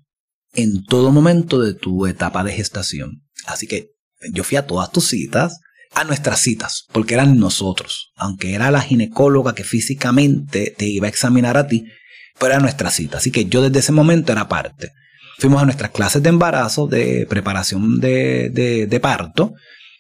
en 0.53 0.84
todo 0.84 1.12
momento 1.12 1.62
de 1.62 1.74
tu 1.74 2.05
etapa 2.08 2.43
de 2.43 2.53
gestación. 2.53 3.24
Así 3.46 3.67
que 3.67 3.91
yo 4.31 4.43
fui 4.43 4.58
a 4.58 4.67
todas 4.67 4.91
tus 4.91 5.08
citas, 5.08 5.60
a 5.93 6.03
nuestras 6.03 6.39
citas, 6.39 6.86
porque 6.91 7.15
eran 7.15 7.38
nosotros, 7.38 8.12
aunque 8.15 8.53
era 8.53 8.72
la 8.72 8.81
ginecóloga 8.81 9.55
que 9.55 9.63
físicamente 9.63 10.74
te 10.77 10.86
iba 10.86 11.08
a 11.08 11.10
examinar 11.10 11.58
a 11.58 11.67
ti, 11.67 11.86
pero 12.39 12.53
era 12.53 12.62
nuestra 12.62 12.91
cita. 12.91 13.17
Así 13.17 13.31
que 13.31 13.46
yo 13.46 13.62
desde 13.62 13.79
ese 13.79 13.91
momento 13.91 14.31
era 14.31 14.48
parte. 14.48 14.91
Fuimos 15.38 15.62
a 15.62 15.65
nuestras 15.65 15.91
clases 15.91 16.22
de 16.22 16.29
embarazo, 16.29 16.88
de 16.88 17.25
preparación 17.27 18.00
de, 18.00 18.50
de, 18.50 18.88
de 18.88 19.00
parto, 19.00 19.53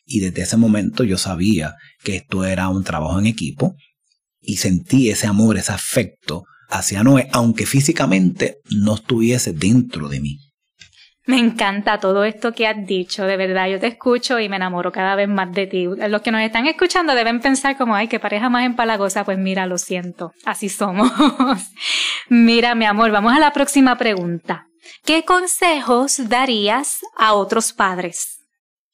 y 0.05 0.19
desde 0.19 0.43
ese 0.43 0.57
momento 0.57 1.03
yo 1.03 1.17
sabía 1.17 1.75
que 2.03 2.17
esto 2.17 2.45
era 2.45 2.69
un 2.69 2.83
trabajo 2.83 3.19
en 3.19 3.27
equipo 3.27 3.75
y 4.39 4.57
sentí 4.57 5.09
ese 5.09 5.27
amor, 5.27 5.57
ese 5.57 5.71
afecto 5.71 6.45
hacia 6.71 7.03
Noé, 7.03 7.27
aunque 7.31 7.65
físicamente 7.65 8.57
no 8.71 8.95
estuviese 8.95 9.53
dentro 9.53 10.09
de 10.09 10.19
mí. 10.19 10.37
Me 11.27 11.37
encanta 11.37 11.99
todo 11.99 12.23
esto 12.23 12.51
que 12.51 12.65
has 12.65 12.85
dicho, 12.87 13.25
de 13.25 13.37
verdad, 13.37 13.67
yo 13.69 13.79
te 13.79 13.87
escucho 13.87 14.39
y 14.39 14.49
me 14.49 14.55
enamoro 14.55 14.91
cada 14.91 15.15
vez 15.15 15.29
más 15.29 15.53
de 15.53 15.67
ti. 15.67 15.85
Los 15.85 16.21
que 16.23 16.31
nos 16.31 16.41
están 16.41 16.65
escuchando 16.65 17.13
deben 17.13 17.39
pensar 17.39 17.77
como, 17.77 17.95
ay, 17.95 18.07
qué 18.07 18.19
pareja 18.19 18.49
más 18.49 18.65
empalagosa, 18.65 19.23
pues 19.23 19.37
mira, 19.37 19.67
lo 19.67 19.77
siento, 19.77 20.33
así 20.45 20.67
somos. 20.67 21.11
mira, 22.29 22.73
mi 22.73 22.85
amor, 22.85 23.11
vamos 23.11 23.33
a 23.33 23.39
la 23.39 23.53
próxima 23.53 23.97
pregunta. 23.97 24.65
¿Qué 25.05 25.23
consejos 25.23 26.27
darías 26.27 27.01
a 27.15 27.33
otros 27.33 27.71
padres? 27.71 28.39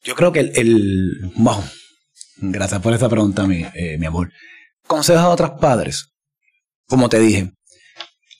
Yo 0.03 0.13
creo 0.15 0.31
que 0.33 0.41
el, 0.41 0.51
el 0.55 1.31
wow, 1.37 1.63
gracias 2.37 2.81
por 2.81 2.93
esa 2.93 3.07
pregunta, 3.07 3.47
mi, 3.47 3.65
eh, 3.73 3.97
mi 3.97 4.05
amor. 4.05 4.31
Consejos 4.85 5.21
a 5.23 5.29
otros 5.29 5.51
padres. 5.61 6.09
Como 6.87 7.09
te 7.09 7.19
dije, 7.19 7.51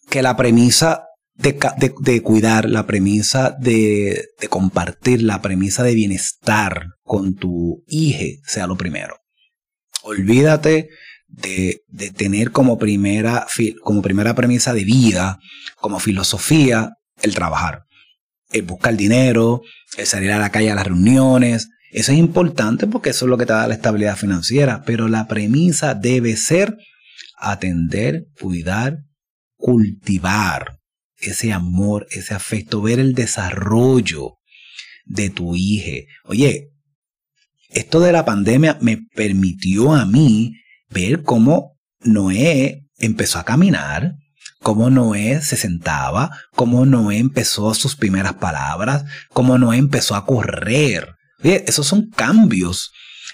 que 0.09 0.21
la 0.21 0.35
premisa 0.35 1.03
de, 1.37 2.21
cuidar, 2.23 2.67
la 2.67 2.87
premisa 2.87 3.55
de, 3.59 4.27
compartir, 4.49 5.21
la 5.21 5.41
premisa 5.41 5.83
de 5.83 5.93
bienestar 5.93 6.87
con 7.03 7.35
tu 7.35 7.83
hija 7.87 8.41
sea 8.45 8.67
lo 8.67 8.75
primero. 8.75 9.15
Olvídate 10.03 10.89
de, 11.27 11.81
tener 12.15 12.51
como 12.51 12.77
primera, 12.77 13.45
como 13.83 14.01
primera 14.01 14.33
premisa 14.33 14.73
de 14.73 14.83
vida, 14.83 15.39
como 15.75 15.99
filosofía, 15.99 16.91
el 17.21 17.35
trabajar. 17.35 17.83
El 18.49 18.61
buscar 18.61 18.95
dinero, 18.95 19.61
el 19.97 20.05
salir 20.05 20.31
a 20.31 20.39
la 20.39 20.51
calle 20.51 20.71
a 20.71 20.75
las 20.75 20.87
reuniones. 20.87 21.67
Eso 21.91 22.13
es 22.13 22.17
importante 22.17 22.87
porque 22.87 23.09
eso 23.09 23.25
es 23.25 23.29
lo 23.29 23.37
que 23.37 23.45
te 23.45 23.53
da 23.53 23.67
la 23.67 23.73
estabilidad 23.73 24.15
financiera. 24.15 24.83
Pero 24.85 25.09
la 25.09 25.27
premisa 25.27 25.93
debe 25.93 26.37
ser 26.37 26.77
atender, 27.37 28.23
cuidar, 28.39 28.99
cultivar 29.57 30.79
ese 31.19 31.51
amor, 31.51 32.07
ese 32.11 32.33
afecto, 32.33 32.81
ver 32.81 32.99
el 32.99 33.13
desarrollo 33.13 34.37
de 35.05 35.29
tu 35.29 35.55
hija. 35.55 36.07
Oye, 36.25 36.69
esto 37.69 37.99
de 37.99 38.11
la 38.11 38.25
pandemia 38.25 38.77
me 38.81 38.97
permitió 39.15 39.93
a 39.93 40.05
mí 40.05 40.53
ver 40.89 41.23
cómo 41.23 41.77
Noé 41.99 42.85
empezó 42.97 43.39
a 43.39 43.45
caminar, 43.45 44.13
cómo 44.59 44.89
Noé 44.89 45.41
se 45.41 45.57
sentaba, 45.57 46.31
cómo 46.55 46.85
Noé 46.85 47.17
empezó 47.17 47.73
sus 47.73 47.95
primeras 47.95 48.35
palabras, 48.35 49.03
cómo 49.29 49.57
Noé 49.57 49.77
empezó 49.77 50.15
a 50.15 50.25
correr. 50.25 51.15
Oye, 51.43 51.63
esos 51.67 51.87
son 51.87 52.09
cambios 52.09 52.91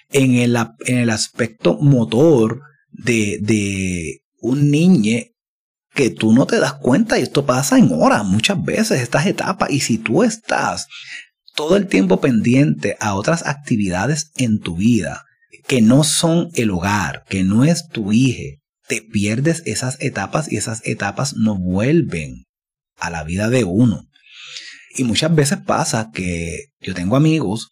en 0.09 0.35
el, 0.35 0.55
en 0.85 0.97
el 0.97 1.09
aspecto 1.09 1.77
motor 1.79 2.61
de, 2.91 3.39
de 3.41 4.21
un 4.39 4.69
niño 4.71 5.19
que 5.93 6.09
tú 6.09 6.33
no 6.33 6.45
te 6.45 6.59
das 6.59 6.73
cuenta 6.73 7.19
y 7.19 7.23
esto 7.23 7.45
pasa 7.45 7.77
en 7.77 7.89
horas 7.91 8.25
muchas 8.25 8.61
veces, 8.63 9.01
estas 9.01 9.25
etapas. 9.25 9.69
Y 9.69 9.79
si 9.79 9.97
tú 9.97 10.23
estás 10.23 10.87
todo 11.55 11.75
el 11.75 11.87
tiempo 11.87 12.19
pendiente 12.19 12.97
a 12.99 13.15
otras 13.15 13.45
actividades 13.45 14.31
en 14.35 14.59
tu 14.59 14.75
vida 14.75 15.25
que 15.67 15.81
no 15.81 16.03
son 16.03 16.49
el 16.55 16.71
hogar, 16.71 17.23
que 17.29 17.43
no 17.43 17.63
es 17.63 17.87
tu 17.87 18.11
hija, 18.11 18.59
te 18.87 19.01
pierdes 19.01 19.63
esas 19.65 19.97
etapas 20.01 20.51
y 20.51 20.57
esas 20.57 20.81
etapas 20.85 21.35
no 21.35 21.57
vuelven 21.57 22.45
a 22.97 23.09
la 23.09 23.23
vida 23.23 23.49
de 23.49 23.63
uno. 23.63 24.07
Y 24.95 25.03
muchas 25.03 25.33
veces 25.33 25.59
pasa 25.65 26.11
que 26.13 26.65
yo 26.81 26.93
tengo 26.93 27.15
amigos 27.15 27.69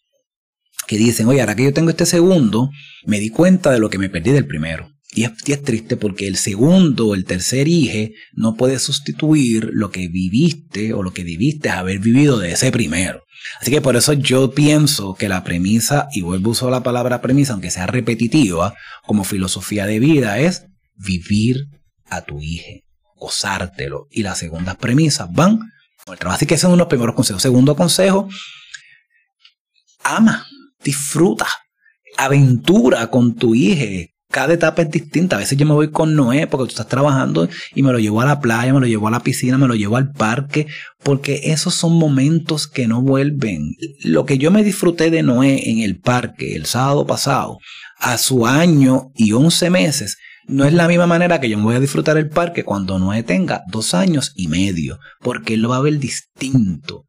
que 0.86 0.96
dicen, 0.96 1.28
oye, 1.28 1.40
ahora 1.40 1.54
que 1.54 1.64
yo 1.64 1.72
tengo 1.72 1.90
este 1.90 2.06
segundo, 2.06 2.70
me 3.04 3.20
di 3.20 3.30
cuenta 3.30 3.70
de 3.70 3.78
lo 3.78 3.90
que 3.90 3.98
me 3.98 4.08
perdí 4.08 4.32
del 4.32 4.46
primero. 4.46 4.90
Y 5.14 5.24
es, 5.24 5.62
triste 5.62 5.98
porque 5.98 6.26
el 6.26 6.36
segundo 6.36 7.08
o 7.08 7.14
el 7.14 7.26
tercer 7.26 7.68
hijo 7.68 8.12
no 8.32 8.54
puede 8.54 8.78
sustituir 8.78 9.68
lo 9.72 9.90
que 9.90 10.08
viviste 10.08 10.94
o 10.94 11.02
lo 11.02 11.12
que 11.12 11.22
viviste 11.22 11.68
haber 11.68 11.98
vivido 11.98 12.38
de 12.38 12.52
ese 12.52 12.72
primero. 12.72 13.22
Así 13.60 13.70
que 13.70 13.82
por 13.82 13.96
eso 13.96 14.14
yo 14.14 14.52
pienso 14.52 15.14
que 15.14 15.28
la 15.28 15.44
premisa, 15.44 16.08
y 16.14 16.22
vuelvo 16.22 16.48
a 16.48 16.52
usar 16.52 16.70
la 16.70 16.82
palabra 16.82 17.20
premisa, 17.20 17.52
aunque 17.52 17.70
sea 17.70 17.86
repetitiva, 17.86 18.74
como 19.04 19.24
filosofía 19.24 19.84
de 19.84 19.98
vida, 19.98 20.38
es 20.38 20.64
vivir 20.94 21.66
a 22.06 22.22
tu 22.22 22.40
hijo, 22.40 22.80
gozártelo. 23.16 24.06
Y 24.10 24.22
las 24.22 24.38
segundas 24.38 24.76
premisas 24.76 25.28
van 25.30 25.58
por 26.06 26.14
el 26.14 26.18
trabajo. 26.18 26.36
Así 26.36 26.46
que 26.46 26.54
esos 26.54 26.70
son 26.70 26.78
los 26.78 26.88
primeros 26.88 27.14
consejos. 27.14 27.42
Segundo 27.42 27.76
consejo, 27.76 28.30
ama, 30.04 30.46
disfruta, 30.82 31.48
aventura 32.16 33.08
con 33.08 33.34
tu 33.34 33.54
hijo 33.54 34.11
cada 34.32 34.54
etapa 34.54 34.82
es 34.82 34.90
distinta. 34.90 35.36
A 35.36 35.38
veces 35.38 35.56
yo 35.56 35.66
me 35.66 35.74
voy 35.74 35.90
con 35.90 36.16
Noé 36.16 36.48
porque 36.48 36.64
tú 36.64 36.70
estás 36.70 36.88
trabajando 36.88 37.48
y 37.74 37.82
me 37.82 37.92
lo 37.92 37.98
llevo 38.00 38.22
a 38.22 38.24
la 38.24 38.40
playa, 38.40 38.72
me 38.72 38.80
lo 38.80 38.86
llevo 38.86 39.06
a 39.06 39.12
la 39.12 39.22
piscina, 39.22 39.58
me 39.58 39.68
lo 39.68 39.74
llevo 39.74 39.96
al 39.96 40.10
parque, 40.10 40.66
porque 41.04 41.42
esos 41.44 41.74
son 41.74 41.98
momentos 41.98 42.66
que 42.66 42.88
no 42.88 43.02
vuelven. 43.02 43.76
Lo 44.02 44.24
que 44.24 44.38
yo 44.38 44.50
me 44.50 44.64
disfruté 44.64 45.10
de 45.10 45.22
Noé 45.22 45.70
en 45.70 45.80
el 45.80 46.00
parque 46.00 46.56
el 46.56 46.66
sábado 46.66 47.06
pasado, 47.06 47.58
a 47.98 48.18
su 48.18 48.46
año 48.46 49.10
y 49.14 49.32
once 49.32 49.70
meses, 49.70 50.16
No 50.48 50.64
es 50.64 50.72
la 50.72 50.88
misma 50.88 51.06
manera 51.06 51.38
que 51.38 51.48
yo 51.48 51.56
me 51.56 51.64
voy 51.64 51.76
a 51.76 51.80
disfrutar 51.80 52.16
el 52.16 52.28
parque 52.28 52.64
cuando 52.64 52.98
no 52.98 53.12
tenga 53.22 53.62
dos 53.68 53.94
años 53.94 54.32
y 54.34 54.48
medio, 54.48 54.98
porque 55.20 55.54
él 55.54 55.60
lo 55.60 55.68
va 55.68 55.76
a 55.76 55.82
ver 55.82 55.98
distinto. 55.98 57.04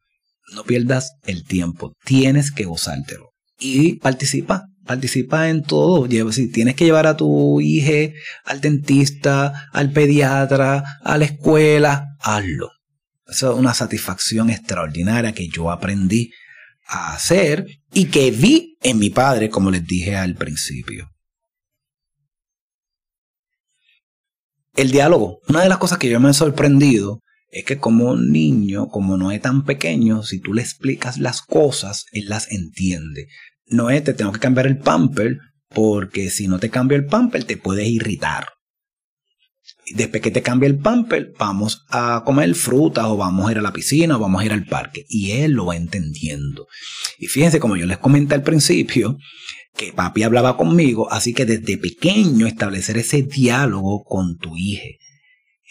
No 0.54 0.64
pierdas 0.64 1.14
el 1.26 1.44
tiempo, 1.44 1.94
tienes 2.06 2.52
que 2.52 2.66
gozártelo. 2.66 3.32
Y 3.60 3.96
participa, 3.96 4.66
participa 4.86 5.50
en 5.50 5.64
todo. 5.64 6.08
Si 6.32 6.52
tienes 6.52 6.76
que 6.76 6.86
llevar 6.86 7.08
a 7.08 7.18
tu 7.18 7.62
hija 7.62 8.14
al 8.46 8.62
dentista, 8.62 9.70
al 9.72 9.92
pediatra, 9.92 10.84
a 11.04 11.18
la 11.18 11.26
escuela, 11.26 12.16
hazlo. 12.20 12.72
Eso 13.28 13.54
es 13.54 13.60
una 13.60 13.74
satisfacción 13.74 14.50
extraordinaria 14.50 15.34
que 15.34 15.48
yo 15.48 15.72
aprendí 15.72 16.32
a 16.86 17.14
hacer 17.14 17.66
y 17.94 18.06
que 18.06 18.32
vi 18.32 18.78
en 18.82 19.00
mi 19.00 19.10
padre, 19.10 19.50
como 19.50 19.72
les 19.72 19.86
dije 19.86 20.16
al 20.16 20.36
principio. 20.36 21.10
El 24.76 24.92
diálogo. 24.92 25.40
Una 25.48 25.62
de 25.62 25.70
las 25.70 25.78
cosas 25.78 26.00
que 26.00 26.10
yo 26.10 26.20
me 26.20 26.32
he 26.32 26.34
sorprendido 26.34 27.22
es 27.50 27.64
que 27.64 27.78
como 27.78 28.16
niño, 28.16 28.88
como 28.88 29.18
no 29.18 29.32
es 29.32 29.40
tan 29.40 29.64
pequeño, 29.64 30.24
si 30.24 30.40
tú 30.40 30.54
le 30.54 30.64
explicas 30.64 31.20
las 31.20 31.44
cosas, 31.44 32.06
él 32.12 32.26
las 32.28 32.52
entiende. 32.52 33.28
No 33.68 33.90
es, 33.90 34.04
te 34.04 34.14
tengo 34.14 34.32
que 34.32 34.40
cambiar 34.40 34.68
el 34.68 34.78
pamper, 34.78 35.38
porque 35.70 36.30
si 36.30 36.48
no 36.48 36.60
te 36.60 36.70
cambio 36.70 36.98
el 36.98 37.06
pamper, 37.06 37.44
te 37.44 37.58
puedes 37.58 37.88
irritar. 37.88 38.48
Después 39.96 40.22
que 40.22 40.32
te 40.32 40.42
cambie 40.42 40.70
el 40.70 40.80
pamper, 40.80 41.34
vamos 41.38 41.86
a 41.90 42.24
comer 42.26 42.54
frutas 42.56 43.06
o 43.06 43.18
vamos 43.18 43.48
a 43.48 43.52
ir 43.52 43.58
a 43.58 43.62
la 43.62 43.74
piscina 43.74 44.18
o 44.18 44.20
vamos 44.20 44.42
a 44.42 44.46
ir 44.46 44.54
al 44.54 44.66
parque. 44.66 45.06
Y 45.10 45.32
él 45.32 45.52
lo 45.54 45.66
va 45.66 45.76
entendiendo. 45.76 46.68
Y 47.18 47.28
fíjense, 47.28 47.60
como 47.60 47.76
yo 47.76 47.86
les 47.86 47.98
comenté 47.98 48.36
al 48.36 48.44
principio, 48.44 49.18
que 49.76 49.92
papi 49.92 50.24
hablaba 50.24 50.56
conmigo, 50.58 51.12
así 51.12 51.34
que 51.34 51.46
desde 51.46 51.78
pequeño 51.78 52.48
establecer 52.48 52.98
ese 52.98 53.24
diálogo 53.24 54.04
con 54.04 54.38
tu 54.38 54.56
hija. 54.56 54.88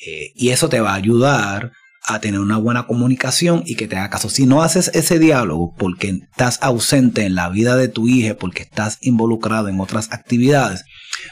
Eh, 0.07 0.33
y 0.35 0.49
eso 0.49 0.69
te 0.69 0.81
va 0.81 0.93
a 0.93 0.97
ayudar 0.97 1.73
a 2.05 2.21
tener 2.21 2.41
una 2.41 2.57
buena 2.57 2.87
comunicación 2.87 3.63
y 3.65 3.77
que 3.77 3.87
te 3.87 3.97
haga 3.97 4.11
caso. 4.11 4.29
Si 4.29 4.47
no 4.47 4.63
haces 4.63 4.91
ese 4.95 5.19
diálogo 5.19 5.75
porque 5.77 6.09
estás 6.31 6.59
ausente 6.61 7.25
en 7.25 7.35
la 7.35 7.49
vida 7.49 7.77
de 7.77 7.89
tu 7.89 8.09
hija, 8.09 8.35
porque 8.35 8.63
estás 8.63 8.99
involucrado 9.01 9.69
en 9.69 9.81
otras 9.81 10.13
actividades, 10.13 10.85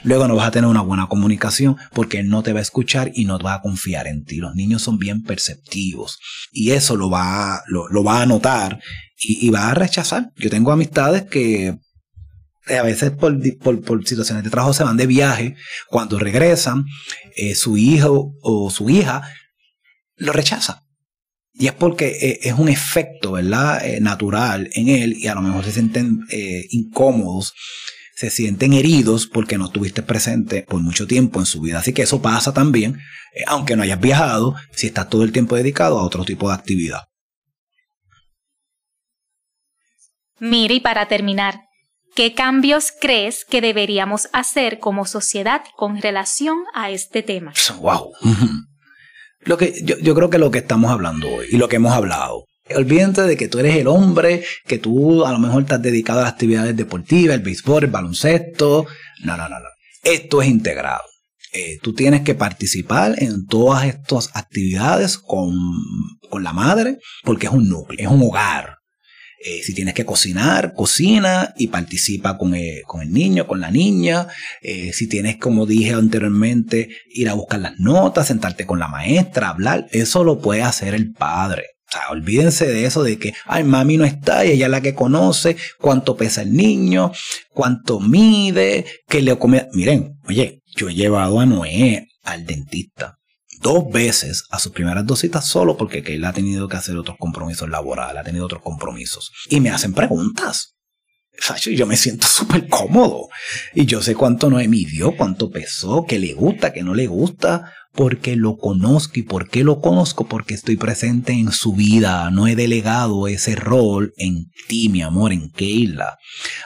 luego 0.05 0.29
no 0.29 0.37
vas 0.37 0.49
a 0.49 0.51
tener 0.53 0.71
una 0.71 0.83
buena 0.83 1.09
comunicación 1.09 1.77
porque 1.93 2.21
él 2.21 2.29
no 2.29 2.43
te 2.43 2.53
va 2.53 2.61
a 2.61 2.63
escuchar 2.63 3.11
y 3.15 3.25
no 3.25 3.39
va 3.39 3.55
a 3.55 3.63
confiar 3.63 4.07
en 4.07 4.25
ti. 4.25 4.37
Los 4.37 4.55
niños 4.55 4.83
son 4.83 4.99
bien 4.99 5.23
perceptivos 5.23 6.19
y 6.53 6.71
eso 6.71 6.97
lo 6.97 7.11
va, 7.11 7.63
lo, 7.67 8.05
va 8.05 8.23
a 8.23 8.27
notar 8.27 8.81
y, 9.19 9.45
y 9.45 9.51
va 9.51 9.71
a 9.71 9.75
rechazar. 9.75 10.31
Yo 10.37 10.51
tengo 10.51 10.71
amistades 10.71 11.25
que 11.25 11.75
eh, 12.69 12.79
a 12.79 12.83
veces 12.85 13.11
por, 13.11 13.37
por, 13.83 14.07
situaciones 14.07 14.45
de 14.45 14.51
trabajo 14.51 14.73
se 14.73 14.85
van 14.85 14.97
de 14.97 15.07
viaje, 15.07 15.57
cuando 15.89 16.21
regresan, 16.21 16.85
eh, 17.37 17.57
su 17.57 17.77
hijo 17.77 18.35
o 18.43 18.71
su 18.71 18.89
hija 18.91 19.23
lo 20.21 20.33
rechaza. 20.33 20.85
Y 21.53 21.67
es 21.67 21.73
porque 21.73 22.07
eh, 22.07 22.39
es 22.43 22.55
un 22.55 22.69
efecto, 22.69 23.33
¿verdad? 23.33 23.83
natural 24.01 24.71
en 24.75 24.89
él 24.89 25.17
y 25.19 25.27
a 25.27 25.35
lo 25.35 25.43
mejor 25.43 25.65
se 25.65 25.73
sienten 25.73 26.21
incómodos, 26.71 27.53
se 28.15 28.31
sienten 28.31 28.73
heridos 28.73 29.27
porque 29.27 29.59
no 29.59 29.67
estuviste 29.67 30.03
presente 30.03 30.63
por 30.63 30.81
mucho 30.81 31.07
tiempo 31.07 31.41
en 31.41 31.47
su 31.47 31.61
vida. 31.61 31.81
Así 31.81 31.93
que 31.93 32.03
eso 32.03 32.23
pasa 32.23 32.55
también, 32.55 32.99
aunque 33.47 33.75
no 33.75 33.83
hayas 33.83 34.01
viajado, 34.01 34.55
si 34.73 34.87
estás 34.87 35.09
todo 35.09 35.25
el 35.25 35.33
tiempo 35.33 35.57
dedicado 35.57 35.99
a 35.99 36.05
otro 36.05 36.25
tipo 36.25 36.49
de 36.49 36.55
actividad. 36.55 37.09
Mire, 40.39 40.75
y 40.75 40.81
para 40.81 41.09
terminar, 41.09 41.61
¿Qué 42.15 42.35
cambios 42.35 42.93
crees 43.01 43.45
que 43.45 43.61
deberíamos 43.61 44.29
hacer 44.33 44.81
como 44.81 45.07
sociedad 45.07 45.63
con 45.77 46.03
relación 46.03 46.59
a 46.75 46.91
este 46.91 47.23
tema? 47.23 47.53
Wow. 47.81 48.13
Lo 49.43 49.57
que, 49.57 49.81
yo, 49.83 50.15
creo 50.15 50.31
que 50.31 50.39
lo 50.39 50.51
que 50.51 50.59
estamos 50.59 50.91
hablando 50.91 51.29
hoy 51.29 51.47
y 51.51 51.57
lo 51.57 51.69
que 51.69 51.77
hemos 51.77 51.93
hablado. 51.93 52.45
Olvídate 52.75 53.23
de 53.23 53.37
que 53.37 53.49
tú 53.49 53.59
eres 53.59 53.77
el 53.77 53.89
hombre, 53.89 54.45
que 54.67 54.79
tú 54.79 55.25
a 55.25 55.33
lo 55.33 55.39
mejor 55.39 55.63
estás 55.63 55.83
dedicado 55.83 56.21
a 56.21 56.25
las 56.25 56.33
actividades 56.33 56.77
deportivas, 56.77 57.37
el 57.37 57.43
béisbol, 57.43 57.85
el 57.85 57.91
baloncesto. 57.91 58.87
No, 59.25 59.37
no, 59.37 59.49
no, 59.49 59.59
no. 59.59 59.67
Esto 60.03 60.41
es 60.41 60.49
integrado. 60.49 61.03
Eh, 61.53 61.79
tú 61.83 61.95
tienes 61.95 62.21
que 62.21 62.35
participar 62.35 63.15
en 63.19 63.47
todas 63.47 63.87
estas 63.87 64.31
actividades 64.35 65.19
con, 65.19 65.53
con 66.29 66.45
la 66.45 66.53
madre 66.53 66.99
porque 67.25 67.47
es 67.47 67.53
un 67.53 67.69
núcleo, 67.69 67.99
es 67.99 68.15
un 68.15 68.23
hogar. 68.23 68.80
Eh, 69.43 69.63
si 69.63 69.73
tienes 69.73 69.95
que 69.95 70.05
cocinar, 70.05 70.75
cocina 70.75 71.55
y 71.57 71.69
participa 71.69 72.37
con 72.37 72.55
el, 72.55 72.83
con 72.87 73.01
el 73.01 73.11
niño, 73.11 73.47
con 73.47 73.59
la 73.59 73.71
niña. 73.71 74.27
Eh, 74.61 74.93
si 74.93 75.09
tienes, 75.09 75.39
como 75.39 75.65
dije 75.65 75.95
anteriormente, 75.95 76.91
ir 77.07 77.31
a 77.31 77.35
buscar 77.35 77.61
las 77.61 77.79
notas, 77.79 78.27
sentarte 78.27 78.67
con 78.67 78.79
la 78.79 78.89
maestra, 78.89 79.49
hablar, 79.49 79.87
eso 79.93 80.25
lo 80.25 80.41
puede 80.41 80.61
hacer 80.61 80.93
el 80.95 81.13
padre. 81.13 81.65
O 81.89 81.93
sea, 81.93 82.11
olvídense 82.11 82.67
de 82.67 82.85
eso 82.85 83.03
de 83.03 83.19
que, 83.19 83.33
ay, 83.47 83.65
mami 83.65 83.97
no 83.97 84.05
está 84.05 84.45
y 84.45 84.53
ella 84.53 84.67
es 84.67 84.71
la 84.71 84.83
que 84.83 84.95
conoce 84.95 85.57
cuánto 85.79 86.19
pesa 86.19 86.43
el 86.43 86.53
niño, 86.53 87.11
cuánto 87.49 87.99
mide, 87.99 88.85
qué 89.09 89.23
le 89.23 89.39
come. 89.39 89.69
Miren, 89.73 90.19
oye, 90.29 90.61
yo 90.77 90.91
he 90.91 90.95
llevado 90.95 91.41
a 91.41 91.47
Noé 91.47 92.07
al 92.25 92.45
dentista 92.45 93.20
dos 93.61 93.89
veces 93.91 94.45
a 94.51 94.59
sus 94.59 94.73
primeras 94.73 95.07
dos 95.07 95.21
citas 95.21 95.47
solo 95.47 95.77
porque 95.77 96.03
él 96.07 96.25
ha 96.25 96.33
tenido 96.33 96.69
que 96.69 96.77
hacer 96.77 96.97
otros 96.97 97.17
compromisos 97.19 97.69
laborales, 97.69 98.21
ha 98.21 98.25
tenido 98.25 98.45
otros 98.45 98.63
compromisos. 98.63 99.31
Y 99.49 99.61
me 99.61 99.71
hacen 99.71 99.93
preguntas. 99.93 100.77
Y 101.67 101.77
yo 101.77 101.87
me 101.87 101.97
siento 101.97 102.27
súper 102.29 102.69
cómodo. 102.69 103.29
Y 103.75 103.87
yo 103.87 104.03
sé 104.03 104.15
cuánto 104.15 104.51
no 104.51 104.57
midió, 104.57 105.17
cuánto 105.17 105.51
pesó, 105.51 106.05
qué 106.07 106.19
le 106.19 106.35
gusta, 106.35 106.73
qué 106.73 106.83
no 106.83 106.95
le 106.95 107.07
gusta 107.07 107.73
porque 107.93 108.37
lo 108.37 108.57
conozco. 108.57 109.19
¿Y 109.19 109.23
por 109.23 109.49
qué 109.49 109.65
lo 109.65 109.81
conozco? 109.81 110.27
Porque 110.27 110.55
estoy 110.55 110.77
presente 110.77 111.33
en 111.33 111.53
su 111.53 111.75
vida. 111.75 112.31
No 112.31 112.47
he 112.47 112.57
delegado 112.57 113.29
ese 113.29 113.57
rol 113.57 114.13
en 114.17 114.51
ti, 114.69 114.89
mi 114.89 115.03
amor, 115.03 115.33
en 115.33 115.51
Keila. 115.51 116.19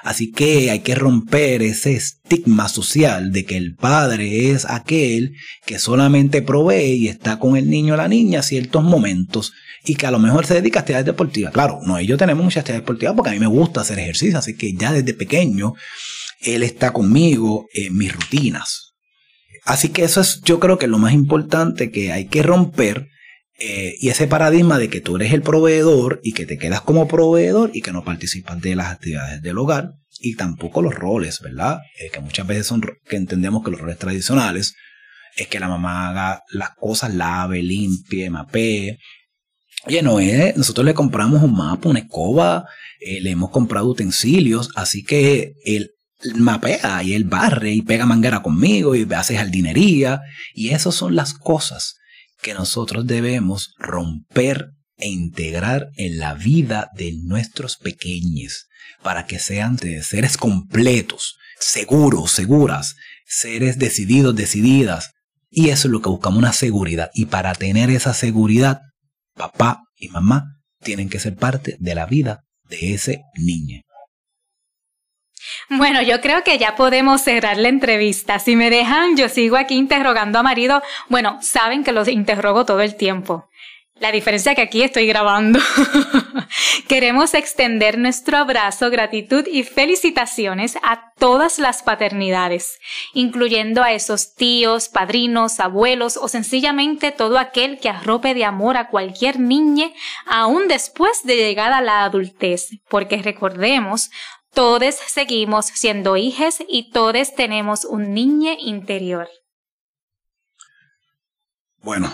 Así 0.02 0.30
que 0.30 0.70
hay 0.70 0.80
que 0.80 0.94
romper 0.94 1.62
ese 1.62 1.94
estigma 1.94 2.68
social 2.68 3.32
de 3.32 3.44
que 3.44 3.56
el 3.56 3.74
padre 3.74 4.50
es 4.50 4.66
aquel 4.68 5.32
que 5.64 5.78
solamente 5.78 6.42
provee 6.42 6.94
y 6.94 7.08
está 7.08 7.38
con 7.38 7.56
el 7.56 7.70
niño 7.70 7.94
o 7.94 7.96
la 7.96 8.08
niña 8.08 8.42
ciertos 8.42 8.84
momentos 8.84 9.52
y 9.84 9.94
que 9.94 10.06
a 10.06 10.10
lo 10.10 10.18
mejor 10.18 10.46
se 10.46 10.54
dedica 10.54 10.80
a 10.80 10.82
actividades 10.82 11.06
deportivas. 11.06 11.52
Claro, 11.52 11.80
no, 11.84 12.00
yo 12.00 12.16
tenemos 12.16 12.44
muchas 12.44 12.60
actividades 12.60 12.84
deportivas 12.84 13.14
porque 13.14 13.30
a 13.30 13.34
mí 13.34 13.38
me 13.38 13.46
gusta 13.46 13.80
hacer 13.80 13.98
ejercicio, 13.98 14.38
así 14.38 14.56
que 14.56 14.74
ya 14.74 14.92
desde 14.92 15.14
pequeño 15.14 15.74
él 16.40 16.62
está 16.62 16.92
conmigo 16.92 17.66
en 17.72 17.96
mis 17.96 18.12
rutinas. 18.14 18.83
Así 19.64 19.88
que 19.88 20.04
eso 20.04 20.20
es, 20.20 20.40
yo 20.42 20.60
creo 20.60 20.78
que 20.78 20.86
lo 20.86 20.98
más 20.98 21.12
importante 21.12 21.90
que 21.90 22.12
hay 22.12 22.26
que 22.26 22.42
romper 22.42 23.08
eh, 23.58 23.94
y 24.00 24.08
ese 24.08 24.26
paradigma 24.26 24.78
de 24.78 24.90
que 24.90 25.00
tú 25.00 25.16
eres 25.16 25.32
el 25.32 25.42
proveedor 25.42 26.20
y 26.22 26.32
que 26.32 26.44
te 26.44 26.58
quedas 26.58 26.80
como 26.80 27.08
proveedor 27.08 27.70
y 27.72 27.82
que 27.82 27.92
no 27.92 28.04
participas 28.04 28.60
de 28.60 28.74
las 28.74 28.88
actividades 28.88 29.42
del 29.42 29.58
hogar 29.58 29.92
y 30.18 30.34
tampoco 30.34 30.82
los 30.82 30.94
roles, 30.94 31.40
¿verdad? 31.40 31.78
Eh, 31.98 32.10
que 32.12 32.20
muchas 32.20 32.46
veces 32.46 32.66
son 32.66 32.82
que 33.08 33.16
entendemos 33.16 33.64
que 33.64 33.70
los 33.70 33.80
roles 33.80 33.98
tradicionales 33.98 34.74
es 35.36 35.48
que 35.48 35.60
la 35.60 35.68
mamá 35.68 36.10
haga 36.10 36.42
las 36.50 36.70
cosas, 36.70 37.14
lave, 37.14 37.62
limpie, 37.62 38.30
mapee. 38.30 38.98
Oye, 39.86 40.02
no 40.02 40.20
es, 40.20 40.56
nosotros 40.56 40.84
le 40.84 40.94
compramos 40.94 41.42
un 41.42 41.54
mapa, 41.54 41.88
una 41.88 42.00
escoba, 42.00 42.66
eh, 43.00 43.20
le 43.20 43.30
hemos 43.30 43.50
comprado 43.50 43.86
utensilios, 43.86 44.70
así 44.76 45.04
que 45.04 45.54
el 45.64 45.93
mapea 46.34 47.02
y 47.02 47.14
él 47.14 47.24
barre 47.24 47.72
y 47.72 47.82
pega 47.82 48.06
manguera 48.06 48.42
conmigo 48.42 48.94
y 48.94 49.06
hace 49.14 49.36
jardinería. 49.36 50.20
Y 50.54 50.70
esas 50.70 50.94
son 50.94 51.14
las 51.14 51.34
cosas 51.34 51.96
que 52.40 52.54
nosotros 52.54 53.06
debemos 53.06 53.74
romper 53.78 54.70
e 54.96 55.08
integrar 55.08 55.90
en 55.96 56.18
la 56.18 56.34
vida 56.34 56.90
de 56.94 57.12
nuestros 57.24 57.76
pequeños 57.76 58.68
para 59.02 59.26
que 59.26 59.38
sean 59.38 59.78
seres 59.78 60.36
completos, 60.36 61.36
seguros, 61.58 62.30
seguras, 62.30 62.96
seres 63.26 63.78
decididos, 63.78 64.34
decididas. 64.34 65.10
Y 65.50 65.68
eso 65.68 65.88
es 65.88 65.92
lo 65.92 66.00
que 66.00 66.08
buscamos, 66.08 66.38
una 66.38 66.52
seguridad. 66.52 67.10
Y 67.14 67.26
para 67.26 67.54
tener 67.54 67.90
esa 67.90 68.14
seguridad, 68.14 68.80
papá 69.34 69.82
y 69.96 70.08
mamá 70.08 70.60
tienen 70.82 71.08
que 71.08 71.20
ser 71.20 71.36
parte 71.36 71.76
de 71.78 71.94
la 71.94 72.06
vida 72.06 72.44
de 72.68 72.94
ese 72.94 73.22
niño. 73.36 73.83
Bueno, 75.68 76.02
yo 76.02 76.20
creo 76.20 76.44
que 76.44 76.58
ya 76.58 76.76
podemos 76.76 77.22
cerrar 77.22 77.56
la 77.56 77.68
entrevista. 77.68 78.38
Si 78.38 78.56
me 78.56 78.70
dejan, 78.70 79.16
yo 79.16 79.28
sigo 79.28 79.56
aquí 79.56 79.76
interrogando 79.76 80.38
a 80.38 80.42
marido. 80.42 80.82
Bueno, 81.08 81.38
saben 81.40 81.84
que 81.84 81.92
los 81.92 82.08
interrogo 82.08 82.64
todo 82.64 82.80
el 82.80 82.96
tiempo. 82.96 83.48
La 84.00 84.10
diferencia 84.10 84.56
que 84.56 84.62
aquí 84.62 84.82
estoy 84.82 85.06
grabando. 85.06 85.60
Queremos 86.88 87.32
extender 87.32 87.96
nuestro 87.96 88.38
abrazo, 88.38 88.90
gratitud 88.90 89.46
y 89.46 89.62
felicitaciones 89.62 90.76
a 90.82 91.12
todas 91.16 91.60
las 91.60 91.84
paternidades, 91.84 92.80
incluyendo 93.12 93.84
a 93.84 93.92
esos 93.92 94.34
tíos, 94.34 94.88
padrinos, 94.88 95.60
abuelos 95.60 96.16
o 96.16 96.26
sencillamente 96.26 97.12
todo 97.12 97.38
aquel 97.38 97.78
que 97.78 97.88
arrope 97.88 98.34
de 98.34 98.44
amor 98.44 98.76
a 98.76 98.88
cualquier 98.88 99.38
niña 99.38 99.90
aún 100.26 100.66
después 100.66 101.22
de 101.22 101.36
llegar 101.36 101.72
a 101.72 101.80
la 101.80 102.04
adultez, 102.04 102.70
porque 102.88 103.22
recordemos, 103.22 104.10
todos 104.54 104.94
seguimos 105.08 105.66
siendo 105.66 106.16
hijos 106.16 106.56
y 106.68 106.90
todos 106.90 107.34
tenemos 107.34 107.84
un 107.84 108.14
niño 108.14 108.52
interior. 108.58 109.28
Bueno, 111.82 112.12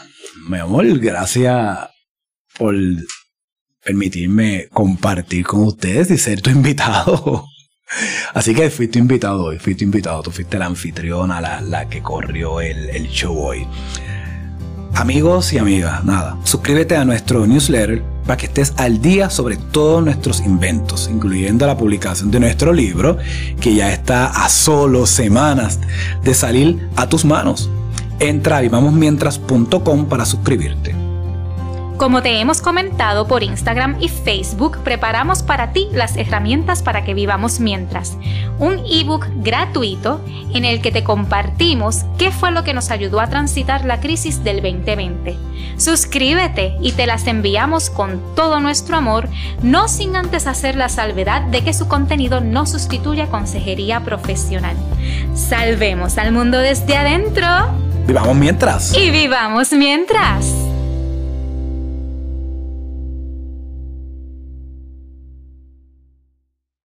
mi 0.49 0.59
amor, 0.59 0.99
gracias 0.99 1.89
por 2.59 2.75
permitirme 3.85 4.69
compartir 4.69 5.47
con 5.47 5.65
ustedes 5.65 6.11
y 6.11 6.19
ser 6.19 6.41
tu 6.41 6.51
invitado. 6.51 7.45
Así 8.35 8.55
que 8.55 8.71
fuiste 8.71 8.99
invitado 8.99 9.45
hoy, 9.45 9.59
fuiste 9.59 9.85
invitado, 9.85 10.23
tú 10.23 10.31
fuiste 10.31 10.59
la 10.59 10.67
anfitriona, 10.67 11.41
la, 11.41 11.89
que 11.89 12.03
corrió 12.03 12.61
el 12.61 13.09
show 13.09 13.37
hoy. 13.39 13.67
Amigos 14.95 15.53
y 15.53 15.59
amigas, 15.59 16.05
nada, 16.05 16.37
suscríbete 16.45 16.97
a 16.97 17.05
nuestro 17.05 17.47
newsletter 17.47 18.03
para 18.25 18.37
que 18.37 18.47
estés 18.47 18.75
al 18.77 19.01
día 19.01 19.31
sobre 19.31 19.57
todos 19.57 20.05
nuestros 20.05 20.41
inventos, 20.41 21.09
incluyendo 21.11 21.67
la 21.67 21.77
publicación 21.77 22.31
de 22.31 22.41
nuestro 22.41 22.73
libro, 22.73 23.19
que 23.61 23.75
ya 23.75 23.93
está 23.93 24.27
a 24.27 24.49
solo 24.49 25.07
semanas 25.07 25.81
de 26.23 26.35
salir 26.35 26.89
a 26.97 27.09
tus 27.09 27.25
manos. 27.25 27.71
Entra 28.19 28.59
a 28.59 28.61
vivamosmientras.com 28.61 30.07
para 30.07 30.25
suscribirte. 30.25 31.10
Como 32.01 32.23
te 32.23 32.41
hemos 32.41 32.63
comentado 32.63 33.27
por 33.27 33.43
Instagram 33.43 33.99
y 34.01 34.09
Facebook, 34.09 34.79
preparamos 34.83 35.43
para 35.43 35.75
ti 35.75 35.87
las 35.93 36.17
herramientas 36.17 36.83
para 36.83 37.05
que 37.05 37.13
vivamos 37.13 37.61
mientras. 37.61 38.17
Un 38.59 38.81
ebook 38.91 39.27
gratuito 39.43 40.25
en 40.55 40.65
el 40.65 40.81
que 40.81 40.93
te 40.93 41.05
compartimos 41.05 42.07
qué 42.17 42.31
fue 42.31 42.53
lo 42.53 42.65
que 42.65 42.73
nos 42.73 42.91
ayudó 42.91 43.21
a 43.21 43.29
transitar 43.29 43.85
la 43.85 44.01
crisis 44.01 44.43
del 44.43 44.63
2020. 44.63 45.37
Suscríbete 45.77 46.75
y 46.81 46.93
te 46.93 47.05
las 47.05 47.27
enviamos 47.27 47.91
con 47.91 48.35
todo 48.35 48.61
nuestro 48.61 48.97
amor, 48.97 49.29
no 49.63 49.87
sin 49.87 50.17
antes 50.17 50.47
hacer 50.47 50.77
la 50.77 50.89
salvedad 50.89 51.43
de 51.43 51.63
que 51.63 51.75
su 51.75 51.87
contenido 51.87 52.41
no 52.41 52.65
sustituye 52.65 53.29
consejería 53.29 54.01
profesional. 54.01 54.75
Salvemos 55.35 56.17
al 56.17 56.33
mundo 56.33 56.57
desde 56.57 56.97
adentro. 56.97 57.47
Vivamos 58.07 58.37
mientras. 58.37 58.97
Y 58.97 59.11
vivamos 59.11 59.73
mientras. 59.73 60.70